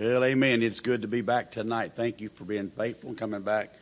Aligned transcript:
Well, 0.00 0.24
amen. 0.24 0.62
It's 0.62 0.80
good 0.80 1.02
to 1.02 1.08
be 1.08 1.20
back 1.20 1.50
tonight. 1.50 1.92
Thank 1.94 2.22
you 2.22 2.30
for 2.30 2.44
being 2.44 2.70
faithful 2.70 3.10
and 3.10 3.18
coming 3.18 3.42
back 3.42 3.74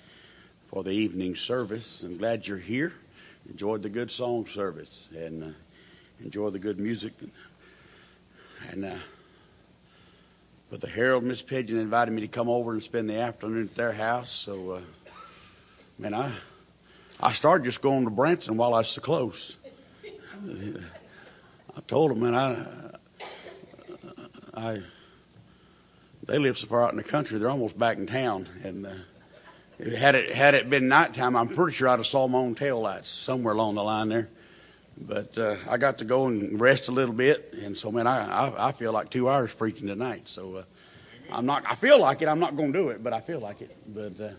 for 0.66 0.82
the 0.82 0.90
evening 0.90 1.36
service. 1.36 2.02
I'm 2.02 2.16
glad 2.16 2.44
you're 2.44 2.58
here. 2.58 2.92
Enjoyed 3.48 3.82
the 3.82 3.88
good 3.88 4.10
song 4.10 4.44
service 4.46 5.08
and 5.16 5.44
uh, 5.44 5.46
enjoy 6.20 6.50
the 6.50 6.58
good 6.58 6.80
music. 6.80 7.12
And 8.72 8.86
uh, 8.86 8.96
but 10.68 10.80
the 10.80 10.88
Herald, 10.88 11.22
Miss 11.22 11.40
Pigeon 11.40 11.78
invited 11.78 12.10
me 12.10 12.22
to 12.22 12.26
come 12.26 12.48
over 12.48 12.72
and 12.72 12.82
spend 12.82 13.08
the 13.08 13.20
afternoon 13.20 13.68
at 13.68 13.76
their 13.76 13.92
house. 13.92 14.32
So, 14.32 14.72
uh, 14.72 14.80
man, 16.00 16.14
I 16.14 16.32
I 17.20 17.30
started 17.30 17.62
just 17.62 17.80
going 17.80 18.02
to 18.06 18.10
Branson 18.10 18.56
while 18.56 18.74
I 18.74 18.78
was 18.78 18.88
so 18.88 19.00
close. 19.00 19.56
I 20.44 21.80
told 21.86 22.10
them, 22.10 22.18
man, 22.18 22.34
I 22.34 22.66
I 24.52 24.82
they 26.28 26.38
live 26.38 26.58
so 26.58 26.66
far 26.66 26.84
out 26.84 26.90
in 26.90 26.98
the 26.98 27.02
country, 27.02 27.38
they're 27.38 27.50
almost 27.50 27.78
back 27.78 27.96
in 27.96 28.06
town. 28.06 28.46
And 28.62 28.86
uh, 28.86 29.96
had 29.96 30.14
it 30.14 30.34
had 30.34 30.54
it 30.54 30.70
been 30.70 30.86
nighttime, 30.86 31.36
I'm 31.36 31.48
pretty 31.48 31.72
sure 31.72 31.88
I'd 31.88 31.98
have 31.98 32.06
saw 32.06 32.28
my 32.28 32.38
own 32.38 32.54
tail 32.54 32.80
lights 32.80 33.08
somewhere 33.08 33.54
along 33.54 33.74
the 33.74 33.82
line 33.82 34.10
there. 34.10 34.28
But 35.00 35.38
uh, 35.38 35.56
I 35.68 35.78
got 35.78 35.98
to 35.98 36.04
go 36.04 36.26
and 36.26 36.60
rest 36.60 36.88
a 36.88 36.92
little 36.92 37.14
bit, 37.14 37.54
and 37.62 37.76
so 37.76 37.90
man, 37.90 38.06
I 38.06 38.26
I, 38.26 38.68
I 38.68 38.72
feel 38.72 38.92
like 38.92 39.10
two 39.10 39.28
hours 39.28 39.54
preaching 39.54 39.86
tonight. 39.86 40.28
So 40.28 40.56
uh, 40.56 40.62
I'm 41.32 41.46
not. 41.46 41.64
I 41.66 41.74
feel 41.74 41.98
like 41.98 42.20
it. 42.20 42.28
I'm 42.28 42.40
not 42.40 42.56
going 42.56 42.72
to 42.72 42.78
do 42.78 42.88
it, 42.90 43.02
but 43.02 43.12
I 43.12 43.20
feel 43.20 43.40
like 43.40 43.62
it. 43.62 43.74
But 43.86 44.20
uh, 44.20 44.30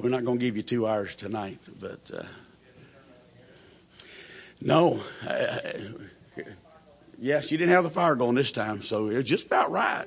we're 0.00 0.10
not 0.10 0.24
going 0.24 0.38
to 0.38 0.44
give 0.44 0.56
you 0.56 0.62
two 0.62 0.86
hours 0.86 1.16
tonight. 1.16 1.58
But 1.80 2.10
uh, 2.14 2.22
no. 4.60 5.00
Uh, 5.26 5.48
yeah, 7.18 7.40
she 7.40 7.56
didn't 7.56 7.72
have 7.72 7.84
the 7.84 7.90
fire 7.90 8.14
going 8.14 8.34
this 8.34 8.52
time, 8.52 8.82
so 8.82 9.08
it 9.08 9.16
was 9.16 9.24
just 9.24 9.46
about 9.46 9.70
right. 9.70 10.06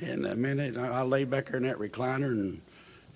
And 0.00 0.26
uh, 0.26 0.34
man, 0.34 0.78
I, 0.78 1.00
I 1.00 1.02
laid 1.02 1.30
back 1.30 1.46
there 1.46 1.56
in 1.56 1.64
that 1.64 1.78
recliner 1.78 2.30
and 2.30 2.60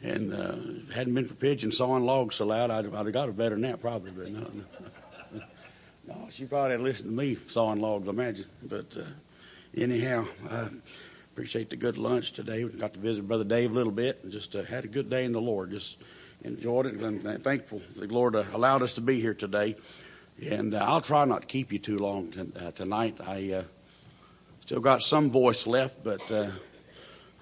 and 0.02 0.34
uh, 0.34 0.94
hadn't 0.94 1.14
been 1.14 1.26
for 1.26 1.34
pigeon 1.34 1.70
sawing 1.70 2.04
logs 2.04 2.36
so 2.36 2.46
loud, 2.46 2.70
I'd, 2.70 2.86
I'd 2.86 2.92
have 2.92 3.12
got 3.12 3.28
a 3.28 3.32
better 3.32 3.56
nap 3.56 3.80
probably. 3.80 4.10
But 4.10 4.32
no, 4.32 4.40
no, 4.40 5.42
no, 6.08 6.26
she 6.30 6.44
probably 6.44 6.72
had 6.72 6.80
listened 6.80 7.10
to 7.10 7.16
me 7.16 7.36
sawing 7.46 7.80
logs, 7.80 8.08
I 8.08 8.10
imagine. 8.10 8.46
But 8.64 8.96
uh, 8.96 9.04
anyhow, 9.76 10.26
I 10.50 10.68
appreciate 11.32 11.70
the 11.70 11.76
good 11.76 11.98
lunch 11.98 12.32
today. 12.32 12.64
We 12.64 12.70
got 12.72 12.94
to 12.94 12.98
visit 12.98 13.28
Brother 13.28 13.44
Dave 13.44 13.70
a 13.70 13.74
little 13.74 13.92
bit 13.92 14.20
and 14.22 14.32
just 14.32 14.56
uh, 14.56 14.64
had 14.64 14.84
a 14.84 14.88
good 14.88 15.08
day 15.08 15.24
in 15.24 15.32
the 15.32 15.40
Lord. 15.40 15.70
Just 15.70 15.98
enjoyed 16.42 16.86
it 16.86 16.94
and 16.94 17.26
I'm 17.26 17.40
thankful 17.40 17.80
the 17.96 18.06
Lord 18.08 18.34
uh, 18.34 18.44
allowed 18.52 18.82
us 18.82 18.94
to 18.94 19.00
be 19.00 19.20
here 19.20 19.34
today. 19.34 19.76
And 20.44 20.74
uh, 20.74 20.78
I'll 20.78 21.00
try 21.00 21.24
not 21.24 21.42
to 21.42 21.46
keep 21.46 21.72
you 21.72 21.78
too 21.78 21.98
long 21.98 22.32
t- 22.32 22.40
uh, 22.58 22.72
tonight. 22.72 23.18
I 23.24 23.52
uh, 23.52 23.62
still 24.62 24.80
got 24.80 25.02
some 25.02 25.30
voice 25.30 25.66
left, 25.66 26.02
but 26.02 26.28
uh, 26.32 26.50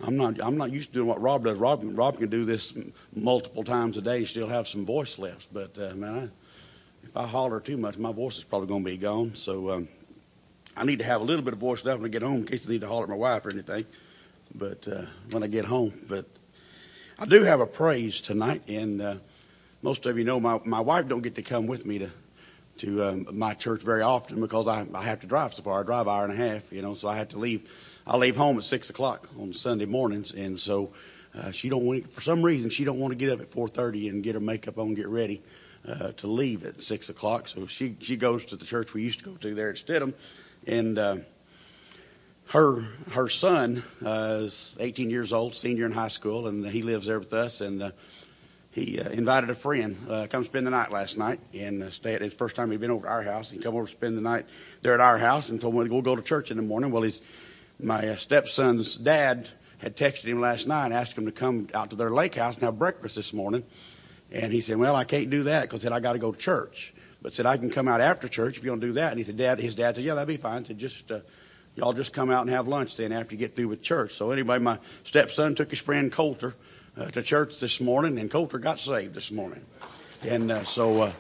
I'm 0.03 0.17
not. 0.17 0.41
I'm 0.41 0.57
not 0.57 0.71
used 0.71 0.89
to 0.91 0.95
doing 0.95 1.09
what 1.09 1.21
Rob 1.21 1.45
does. 1.45 1.59
Rob, 1.59 1.83
Rob 1.85 2.19
can 2.19 2.31
do 2.31 2.45
this 2.45 2.75
multiple 3.15 3.65
times 3.65 3.99
a 3.99 4.03
day 4.03 4.19
and 4.19 4.29
still 4.29 4.49
have 4.49 4.67
some 4.67 4.87
voice 4.87 5.19
left. 5.19 5.53
But 5.53 5.79
uh, 5.79 5.95
man, 5.95 6.15
I, 6.15 7.07
if 7.07 7.17
I 7.17 7.27
holler 7.27 7.61
too 7.61 7.77
much, 7.77 7.99
my 7.99 8.13
voice 8.13 8.39
is 8.39 8.45
probably 8.45 8.69
going 8.69 8.85
to 8.85 8.91
be 8.91 8.97
gone. 8.97 9.33
So 9.35 9.71
um, 9.71 9.89
I 10.77 10.85
need 10.85 11.01
to 11.01 11.05
have 11.05 11.21
a 11.21 11.25
little 11.25 11.45
bit 11.45 11.53
of 11.53 11.59
voice 11.59 11.85
left 11.85 12.01
when 12.01 12.11
I 12.11 12.13
get 12.13 12.23
home 12.23 12.37
in 12.37 12.47
case 12.47 12.67
I 12.67 12.71
need 12.71 12.81
to 12.81 12.89
holler 12.89 13.05
at 13.05 13.11
my 13.11 13.17
wife 13.17 13.45
or 13.45 13.51
anything. 13.51 13.85
But 14.55 14.89
uh, 14.89 15.03
when 15.31 15.43
I 15.43 15.49
get 15.49 15.67
home, 15.67 15.93
but 16.09 16.25
I 17.19 17.27
do 17.27 17.43
have 17.45 17.61
a 17.61 17.67
praise 17.67 18.23
tonight, 18.23 18.63
and 18.69 19.03
uh, 19.03 19.17
most 19.83 20.07
of 20.07 20.17
you 20.17 20.25
know 20.25 20.41
my 20.41 20.61
my 20.65 20.81
wife 20.81 21.09
don't 21.09 21.23
get 21.23 21.35
to 21.35 21.43
come 21.43 21.67
with 21.67 21.85
me 21.85 21.99
to 21.99 22.11
to 22.79 23.05
um, 23.05 23.27
my 23.33 23.53
church 23.53 23.83
very 23.83 24.03
often 24.03 24.41
because 24.41 24.67
I 24.67 24.87
I 24.95 25.03
have 25.03 25.21
to 25.21 25.27
drive 25.27 25.53
so 25.53 25.63
far. 25.63 25.81
I 25.81 25.83
drive 25.85 26.07
an 26.07 26.15
hour 26.15 26.25
and 26.25 26.33
a 26.33 26.37
half, 26.37 26.73
you 26.73 26.81
know, 26.81 26.95
so 26.95 27.09
I 27.09 27.17
have 27.17 27.29
to 27.31 27.39
leave 27.39 27.69
I 28.11 28.17
leave 28.17 28.37
home 28.37 28.59
at 28.59 28.65
six 28.65 28.91
o'clock 28.91 29.29
on 29.39 29.53
Sunday 29.53 29.87
mornings, 29.87 30.33
and 30.33 30.59
so 30.59 30.91
uh, 31.33 31.53
she 31.53 31.69
don't 31.69 31.87
want 31.87 32.13
for 32.13 32.21
some 32.23 32.43
reason 32.43 32.69
she 32.69 32.83
don't 32.83 32.99
want 32.99 33.13
to 33.13 33.17
get 33.17 33.31
up 33.31 33.41
at 33.41 33.47
four 33.47 33.69
thirty 33.69 34.09
and 34.09 34.21
get 34.21 34.35
her 34.35 34.41
makeup 34.41 34.79
on, 34.79 34.95
get 34.95 35.07
ready 35.07 35.41
uh, 35.87 36.11
to 36.17 36.27
leave 36.27 36.67
at 36.67 36.83
six 36.83 37.09
o'clock. 37.09 37.47
So 37.47 37.67
she 37.67 37.95
she 38.01 38.17
goes 38.17 38.45
to 38.47 38.57
the 38.57 38.65
church 38.65 38.95
we 38.95 39.03
used 39.05 39.21
to 39.21 39.25
go 39.25 39.37
to 39.37 39.55
there 39.55 39.71
at 39.71 39.77
Stidham, 39.77 40.15
and 40.67 40.99
uh, 40.99 41.17
her 42.47 42.81
her 43.13 43.29
son 43.29 43.85
uh, 44.05 44.41
is 44.41 44.75
18 44.81 45.09
years 45.09 45.33
old, 45.33 45.55
senior 45.55 45.87
in 45.87 45.93
high 45.93 46.09
school, 46.09 46.49
and 46.49 46.67
he 46.67 46.83
lives 46.83 47.07
there 47.07 47.21
with 47.21 47.33
us, 47.33 47.61
and. 47.61 47.81
Uh, 47.81 47.91
he 48.73 49.01
uh, 49.01 49.09
invited 49.11 49.51
a 49.51 49.55
friend 49.57 49.97
uh, 50.09 50.29
come 50.31 50.45
spend 50.45 50.65
the 50.65 50.71
night 50.71 50.93
last 50.93 51.19
night 51.19 51.41
and 51.53 51.83
uh, 51.83 51.91
stay 51.91 52.15
at 52.15 52.21
his 52.21 52.33
first 52.33 52.55
time 52.55 52.71
he'd 52.71 52.79
been 52.79 52.93
over 52.93 53.05
to 53.05 53.11
our 53.11 53.23
house. 53.25 53.51
He 53.51 53.59
come 53.59 53.75
over 53.75 53.85
to 53.85 53.91
spend 53.91 54.17
the 54.17 54.21
night 54.21 54.47
there 54.83 54.95
at 54.95 55.01
our 55.01 55.19
house 55.19 55.49
and 55.49 55.61
told 55.61 55.75
me 55.75 55.89
go 55.89 56.01
go 56.01 56.15
to 56.15 56.23
church 56.23 56.53
in 56.53 56.57
the 56.57 56.63
morning. 56.63 56.93
Well, 56.93 57.03
he's 57.03 57.21
my 57.83 58.09
uh, 58.09 58.17
stepson's 58.17 58.97
dad 58.97 59.49
had 59.79 59.97
texted 59.97 60.25
him 60.25 60.41
last 60.41 60.67
night, 60.67 60.93
asked 60.93 61.17
him 61.17 61.27
to 61.27 61.33
come 61.33 61.69
out 61.75 61.91
to 61.91 61.97
their 61.97 62.11
lake 62.11 62.35
house 62.35 62.55
and 62.55 62.65
have 62.65 62.79
breakfast 62.79 63.17
this 63.17 63.33
morning. 63.33 63.65
And 64.31 64.53
he 64.53 64.61
said, 64.61 64.77
well, 64.77 64.95
I 64.95 65.05
can't 65.05 65.31
do 65.31 65.45
that 65.45 65.63
because 65.63 65.85
I 65.87 66.01
got 66.01 66.13
to 66.13 66.19
go 66.19 66.33
to 66.33 66.39
church. 66.39 66.93
But 67.23 67.35
said, 67.35 67.47
I 67.47 67.57
can 67.57 67.71
come 67.71 67.89
out 67.89 68.01
after 68.01 68.29
church 68.29 68.57
if 68.57 68.65
you 68.65 68.75
to 68.75 68.81
do 68.81 68.93
that. 68.95 69.11
And 69.11 69.19
he 69.19 69.25
said, 69.25 69.37
Dad, 69.37 69.59
his 69.59 69.75
dad 69.75 69.97
said, 69.97 70.05
yeah, 70.05 70.15
that'd 70.15 70.29
be 70.29 70.37
fine. 70.37 70.63
He 70.63 70.69
said, 70.69 70.79
just, 70.79 71.11
uh, 71.11 71.21
y'all 71.75 71.93
just 71.93 72.13
come 72.13 72.31
out 72.31 72.43
and 72.43 72.51
have 72.51 72.69
lunch 72.69 72.97
then 72.97 73.13
after 73.13 73.35
you 73.35 73.39
get 73.39 73.57
through 73.57 73.69
with 73.69 73.83
church. 73.83 74.15
So 74.15 74.31
anyway, 74.31 74.59
my 74.59 74.79
stepson 75.05 75.55
took 75.55 75.71
his 75.71 75.81
friend 75.81 76.11
Coulter 76.11 76.55
uh, 76.97 77.11
to 77.11 77.23
church 77.23 77.61
this 77.61 77.81
morning 77.81 78.19
and 78.19 78.31
Coulter 78.31 78.59
got 78.59 78.79
saved 78.79 79.15
this 79.15 79.31
morning. 79.31 79.65
And, 80.23 80.51
uh, 80.51 80.65
so, 80.65 81.03
uh, 81.03 81.13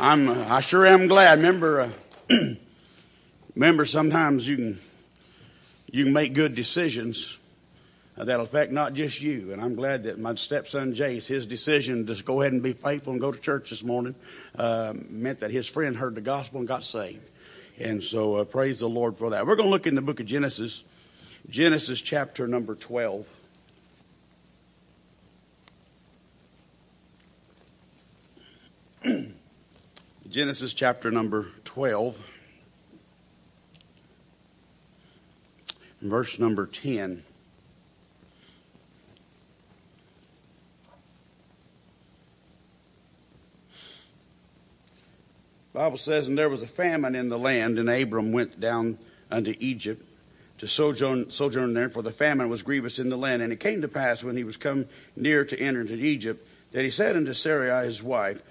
I'm, 0.00 0.28
uh, 0.30 0.46
I 0.48 0.62
sure 0.62 0.86
am 0.86 1.08
glad. 1.08 1.38
Remember, 1.38 1.90
remember 3.54 3.84
sometimes 3.84 4.48
you 4.48 4.56
can, 4.56 4.80
you 5.90 6.04
can 6.04 6.12
make 6.12 6.34
good 6.34 6.54
decisions 6.54 7.38
that'll 8.16 8.44
affect 8.44 8.72
not 8.72 8.94
just 8.94 9.20
you. 9.20 9.52
And 9.52 9.60
I'm 9.60 9.74
glad 9.74 10.04
that 10.04 10.18
my 10.18 10.34
stepson 10.34 10.94
Jace, 10.94 11.26
his 11.26 11.46
decision 11.46 12.06
to 12.06 12.22
go 12.22 12.40
ahead 12.40 12.52
and 12.52 12.62
be 12.62 12.72
faithful 12.72 13.12
and 13.12 13.20
go 13.20 13.32
to 13.32 13.38
church 13.38 13.70
this 13.70 13.82
morning, 13.82 14.14
uh, 14.56 14.94
meant 15.08 15.40
that 15.40 15.50
his 15.50 15.66
friend 15.66 15.96
heard 15.96 16.14
the 16.14 16.20
gospel 16.20 16.58
and 16.58 16.68
got 16.68 16.84
saved. 16.84 17.26
And 17.78 18.04
so 18.04 18.36
uh, 18.36 18.44
praise 18.44 18.80
the 18.80 18.88
Lord 18.88 19.16
for 19.16 19.30
that. 19.30 19.46
We're 19.46 19.56
going 19.56 19.68
to 19.68 19.70
look 19.70 19.86
in 19.86 19.94
the 19.94 20.02
book 20.02 20.20
of 20.20 20.26
Genesis, 20.26 20.84
Genesis 21.48 22.02
chapter 22.02 22.46
number 22.46 22.74
12. 22.74 23.26
Genesis 30.28 30.74
chapter 30.74 31.10
number 31.10 31.48
12. 31.64 32.29
Verse 36.00 36.38
number 36.38 36.66
10. 36.66 37.22
Bible 45.72 45.98
says, 45.98 46.26
and 46.26 46.36
there 46.36 46.50
was 46.50 46.62
a 46.62 46.66
famine 46.66 47.14
in 47.14 47.28
the 47.28 47.38
land, 47.38 47.78
and 47.78 47.88
Abram 47.88 48.32
went 48.32 48.58
down 48.58 48.98
unto 49.30 49.54
Egypt 49.60 50.04
to 50.58 50.66
sojourn, 50.66 51.30
sojourn 51.30 51.72
there, 51.72 51.88
for 51.88 52.02
the 52.02 52.10
famine 52.10 52.50
was 52.50 52.62
grievous 52.62 52.98
in 52.98 53.08
the 53.08 53.16
land. 53.16 53.40
And 53.40 53.52
it 53.52 53.60
came 53.60 53.80
to 53.80 53.88
pass 53.88 54.22
when 54.22 54.36
he 54.36 54.44
was 54.44 54.56
come 54.56 54.86
near 55.16 55.44
to 55.44 55.58
enter 55.58 55.80
into 55.80 55.94
Egypt, 55.94 56.46
that 56.72 56.82
he 56.82 56.90
said 56.90 57.16
unto 57.16 57.32
Sarai 57.32 57.86
his 57.86 58.02
wife, 58.02 58.42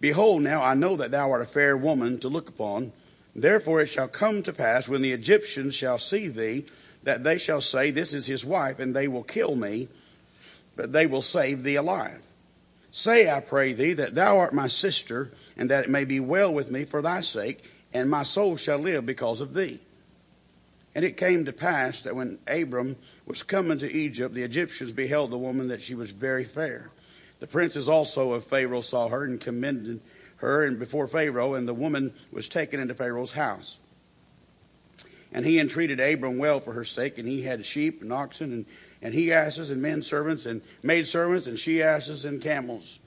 Behold, 0.00 0.42
now 0.42 0.62
I 0.62 0.74
know 0.74 0.96
that 0.96 1.12
thou 1.12 1.30
art 1.30 1.40
a 1.40 1.46
fair 1.46 1.76
woman 1.76 2.18
to 2.20 2.28
look 2.28 2.48
upon. 2.48 2.92
Therefore 3.34 3.80
it 3.80 3.86
shall 3.86 4.08
come 4.08 4.42
to 4.42 4.52
pass 4.52 4.88
when 4.88 5.02
the 5.02 5.12
Egyptians 5.12 5.74
shall 5.74 5.98
see 5.98 6.28
thee, 6.28 6.66
that 7.06 7.22
they 7.22 7.38
shall 7.38 7.60
say, 7.60 7.92
This 7.92 8.12
is 8.12 8.26
his 8.26 8.44
wife, 8.44 8.80
and 8.80 8.94
they 8.94 9.06
will 9.06 9.22
kill 9.22 9.54
me, 9.54 9.88
but 10.74 10.92
they 10.92 11.06
will 11.06 11.22
save 11.22 11.62
thee 11.62 11.76
alive. 11.76 12.20
Say, 12.90 13.30
I 13.30 13.38
pray 13.38 13.72
thee, 13.72 13.92
that 13.92 14.16
thou 14.16 14.38
art 14.38 14.52
my 14.52 14.66
sister, 14.66 15.30
and 15.56 15.70
that 15.70 15.84
it 15.84 15.90
may 15.90 16.04
be 16.04 16.18
well 16.18 16.52
with 16.52 16.68
me 16.68 16.84
for 16.84 17.00
thy 17.00 17.20
sake, 17.20 17.70
and 17.94 18.10
my 18.10 18.24
soul 18.24 18.56
shall 18.56 18.78
live 18.78 19.06
because 19.06 19.40
of 19.40 19.54
thee. 19.54 19.78
And 20.96 21.04
it 21.04 21.16
came 21.16 21.44
to 21.44 21.52
pass 21.52 22.00
that 22.00 22.16
when 22.16 22.40
Abram 22.48 22.96
was 23.24 23.44
coming 23.44 23.78
to 23.78 23.92
Egypt, 23.92 24.34
the 24.34 24.42
Egyptians 24.42 24.90
beheld 24.90 25.30
the 25.30 25.38
woman 25.38 25.68
that 25.68 25.82
she 25.82 25.94
was 25.94 26.10
very 26.10 26.44
fair. 26.44 26.90
The 27.38 27.46
princes 27.46 27.88
also 27.88 28.32
of 28.32 28.44
Pharaoh 28.44 28.80
saw 28.80 29.08
her 29.08 29.22
and 29.22 29.40
commended 29.40 30.00
her 30.38 30.64
and 30.66 30.76
before 30.76 31.06
Pharaoh, 31.06 31.54
and 31.54 31.68
the 31.68 31.74
woman 31.74 32.12
was 32.32 32.48
taken 32.48 32.80
into 32.80 32.94
Pharaoh's 32.94 33.32
house. 33.32 33.78
And 35.36 35.44
he 35.44 35.58
entreated 35.58 36.00
Abram 36.00 36.38
well 36.38 36.60
for 36.60 36.72
her 36.72 36.84
sake, 36.86 37.18
and 37.18 37.28
he 37.28 37.42
had 37.42 37.66
sheep 37.66 38.00
and 38.00 38.10
oxen 38.10 38.52
and, 38.54 38.66
and 39.02 39.12
he 39.12 39.34
asses 39.34 39.68
and 39.68 39.82
men 39.82 40.00
servants 40.02 40.46
and 40.46 40.62
maid 40.82 41.06
servants 41.06 41.46
and 41.46 41.58
she 41.58 41.82
asses 41.82 42.24
and 42.24 42.40
camels. 42.40 42.98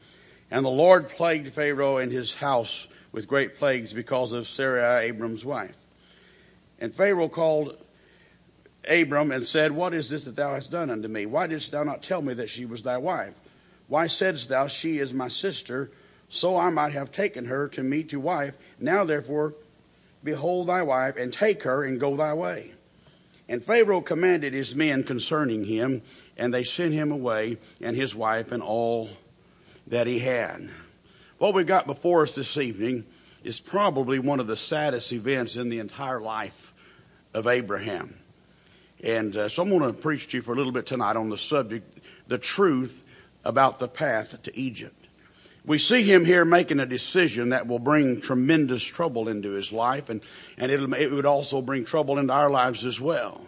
And 0.52 0.64
the 0.64 0.70
Lord 0.70 1.10
plagued 1.10 1.52
Pharaoh 1.52 1.98
and 1.98 2.12
his 2.12 2.36
house 2.36 2.88
with 3.12 3.28
great 3.28 3.58
plagues 3.58 3.94
because 3.94 4.32
of 4.32 4.48
Sarai, 4.48 5.08
Abram's 5.08 5.44
wife. 5.44 5.76
And 6.80 6.94
Pharaoh 6.94 7.30
called 7.30 7.76
Abram 8.88 9.32
and 9.32 9.44
said, 9.44 9.72
What 9.72 9.96
is 9.96 10.12
this 10.12 10.26
that 10.26 10.36
thou 10.36 10.54
hast 10.54 10.70
done 10.70 10.92
unto 10.92 11.08
me? 11.08 11.26
Why 11.26 11.48
didst 11.48 11.72
thou 11.72 11.84
not 11.84 12.04
tell 12.04 12.22
me 12.22 12.36
that 12.36 12.50
she 12.52 12.64
was 12.64 12.84
thy 12.84 13.00
wife? 13.00 13.34
Why 13.88 14.06
saidst 14.06 14.50
thou, 14.50 14.68
She 14.68 15.00
is 15.00 15.16
my 15.16 15.30
sister, 15.30 15.90
so 16.30 16.58
I 16.58 16.70
might 16.70 16.94
have 16.94 17.12
taken 17.12 17.46
her 17.46 17.68
to 17.70 17.82
me 17.82 18.04
to 18.04 18.20
wife? 18.20 18.56
Now 18.80 19.04
therefore 19.04 19.56
Behold 20.24 20.68
thy 20.68 20.82
wife, 20.82 21.16
and 21.18 21.32
take 21.32 21.64
her 21.64 21.84
and 21.84 22.00
go 22.00 22.16
thy 22.16 22.34
way. 22.34 22.74
And 23.48 23.64
Pharaoh 23.64 24.02
commanded 24.02 24.54
his 24.54 24.76
men 24.76 25.04
concerning 25.04 25.66
him, 25.66 26.02
and 26.38 26.54
they 26.54 26.64
sent 26.64 26.94
him 26.94 27.12
away, 27.12 27.58
and 27.82 27.96
his 27.96 28.14
wife, 28.14 28.52
and 28.52 28.62
all 28.62 29.10
that 29.88 30.08
he 30.08 30.20
had. 30.20 30.70
What 31.40 31.54
we 31.54 31.64
got 31.64 31.88
before 31.88 32.24
us 32.24 32.36
this 32.36 32.58
evening 32.58 33.06
is 33.44 33.60
probably 33.60 34.20
one 34.20 34.40
of 34.40 34.48
the 34.48 34.58
saddest 34.58 35.12
events 35.14 35.56
in 35.56 35.70
the 35.70 35.80
entire 35.80 36.20
life 36.20 36.74
of 37.34 37.48
Abraham. 37.48 38.20
And 39.04 39.36
uh, 39.36 39.50
so 39.50 39.64
I'm 39.64 39.70
going 39.70 39.94
to 39.94 40.00
preach 40.00 40.28
to 40.30 40.38
you 40.38 40.44
for 40.44 40.54
a 40.54 40.56
little 40.56 40.74
bit 40.74 40.86
tonight 40.86 41.16
on 41.16 41.30
the 41.30 41.38
subject, 41.38 42.02
the 42.28 42.38
truth 42.38 43.06
about 43.46 43.80
the 43.80 43.88
path 43.88 44.42
to 44.44 44.60
Egypt. 44.60 44.99
We 45.70 45.78
see 45.78 46.02
him 46.02 46.26
here 46.26 46.46
making 46.46 46.80
a 46.80 46.88
decision 46.88 47.50
that 47.50 47.68
will 47.68 47.78
bring 47.78 48.22
tremendous 48.22 48.84
trouble 48.84 49.28
into 49.28 49.52
his 49.52 49.72
life, 49.72 50.10
and, 50.10 50.20
and 50.58 50.72
it 50.72 51.12
would 51.12 51.28
also 51.28 51.62
bring 51.62 51.86
trouble 51.86 52.18
into 52.18 52.34
our 52.34 52.50
lives 52.50 52.88
as 52.88 53.00
well. 53.00 53.46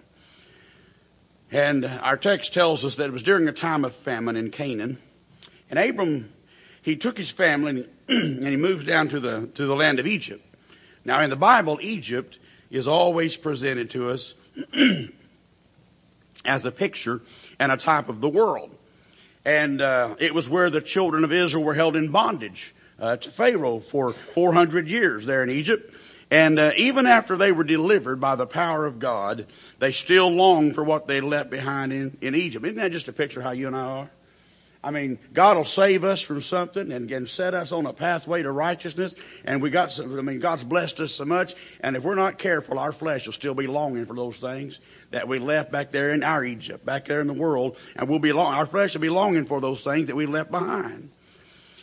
And 1.52 1.84
our 1.84 2.18
text 2.18 2.54
tells 2.54 2.86
us 2.86 2.98
that 2.98 3.06
it 3.06 3.12
was 3.12 3.24
during 3.24 3.48
a 3.48 3.52
time 3.52 3.84
of 3.84 3.96
famine 3.96 4.38
in 4.38 4.52
Canaan, 4.52 5.00
and 5.72 5.80
Abram, 5.80 6.32
he 6.84 6.96
took 6.96 7.18
his 7.18 7.32
family 7.32 7.88
and 8.08 8.44
he 8.46 8.56
moved 8.56 8.86
down 8.86 9.08
to 9.08 9.20
the, 9.20 9.48
to 9.56 9.66
the 9.66 9.76
land 9.76 10.00
of 10.00 10.06
Egypt. 10.06 10.46
Now 11.04 11.22
in 11.22 11.32
the 11.32 11.36
Bible, 11.36 11.80
Egypt 11.82 12.38
is 12.70 12.88
always 12.88 13.36
presented 13.36 13.90
to 13.90 14.10
us 14.10 14.36
as 16.46 16.68
a 16.68 16.72
picture 16.72 17.22
and 17.58 17.72
a 17.72 17.78
type 17.78 18.10
of 18.10 18.22
the 18.22 18.30
world. 18.30 18.78
And 19.46 19.82
uh, 19.82 20.16
it 20.20 20.34
was 20.34 20.50
where 20.50 20.70
the 20.70 20.82
children 20.82 21.24
of 21.24 21.32
Israel 21.32 21.64
were 21.64 21.74
held 21.74 21.96
in 21.96 22.10
bondage 22.10 22.76
uh, 23.00 23.18
to 23.18 23.32
Pharaoh 23.32 23.80
for 23.80 24.12
400 24.12 24.88
years 24.88 25.26
there 25.26 25.42
in 25.42 25.50
Egypt. 25.50 25.96
And 26.30 26.60
uh, 26.60 26.72
even 26.78 27.06
after 27.06 27.36
they 27.36 27.52
were 27.52 27.66
delivered 27.66 28.22
by 28.22 28.36
the 28.36 28.48
power 28.48 28.86
of 28.86 29.00
God, 29.00 29.48
they 29.80 29.92
still 29.92 30.30
longed 30.30 30.76
for 30.76 30.84
what 30.84 31.08
they 31.08 31.20
left 31.20 31.50
behind 31.50 31.92
in, 31.92 32.18
in 32.22 32.36
Egypt. 32.36 32.66
Isn't 32.66 32.78
that 32.78 32.92
just 32.92 33.10
a 33.10 33.14
picture 33.14 33.40
of 33.40 33.46
how 33.46 33.52
you 33.52 33.68
and 33.68 33.76
I 33.76 33.80
are? 33.80 34.10
I 34.84 34.90
mean, 34.90 35.20
God 35.34 35.58
will 35.58 35.64
save 35.64 36.04
us 36.04 36.22
from 36.22 36.42
something 36.42 36.92
and, 36.92 37.30
set 37.30 37.54
us 37.54 37.72
on 37.72 37.86
a 37.86 37.94
pathway 37.94 38.42
to 38.42 38.52
righteousness. 38.52 39.14
And 39.46 39.62
we 39.62 39.70
got 39.70 39.92
some, 39.92 40.18
I 40.18 40.22
mean, 40.24 40.40
God's 40.40 40.64
blessed 40.64 41.02
us 41.02 41.14
so 41.14 41.26
much. 41.26 41.54
And 41.82 41.96
if 41.96 42.04
we're 42.04 42.16
not 42.16 42.40
careful, 42.40 42.80
our 42.80 42.92
flesh 42.92 43.28
will 43.28 43.34
still 43.34 43.54
be 43.54 43.68
longing 43.68 44.06
for 44.06 44.16
those 44.16 44.38
things 44.38 44.80
that 45.12 45.28
we 45.28 45.40
left 45.40 45.72
back 45.72 45.92
there 45.92 46.12
in 46.12 46.24
our 46.24 46.44
Egypt, 46.44 46.86
back 46.86 47.06
there 47.06 47.22
in 47.22 47.28
the 47.28 47.34
world. 47.34 47.78
And 47.96 48.10
we'll 48.10 48.20
be 48.20 48.34
long, 48.34 48.54
our 48.54 48.66
flesh 48.66 48.94
will 48.94 49.02
be 49.02 49.10
longing 49.10 49.46
for 49.46 49.62
those 49.62 49.84
things 49.84 50.08
that 50.08 50.16
we 50.16 50.26
left 50.26 50.52
behind. 50.52 51.12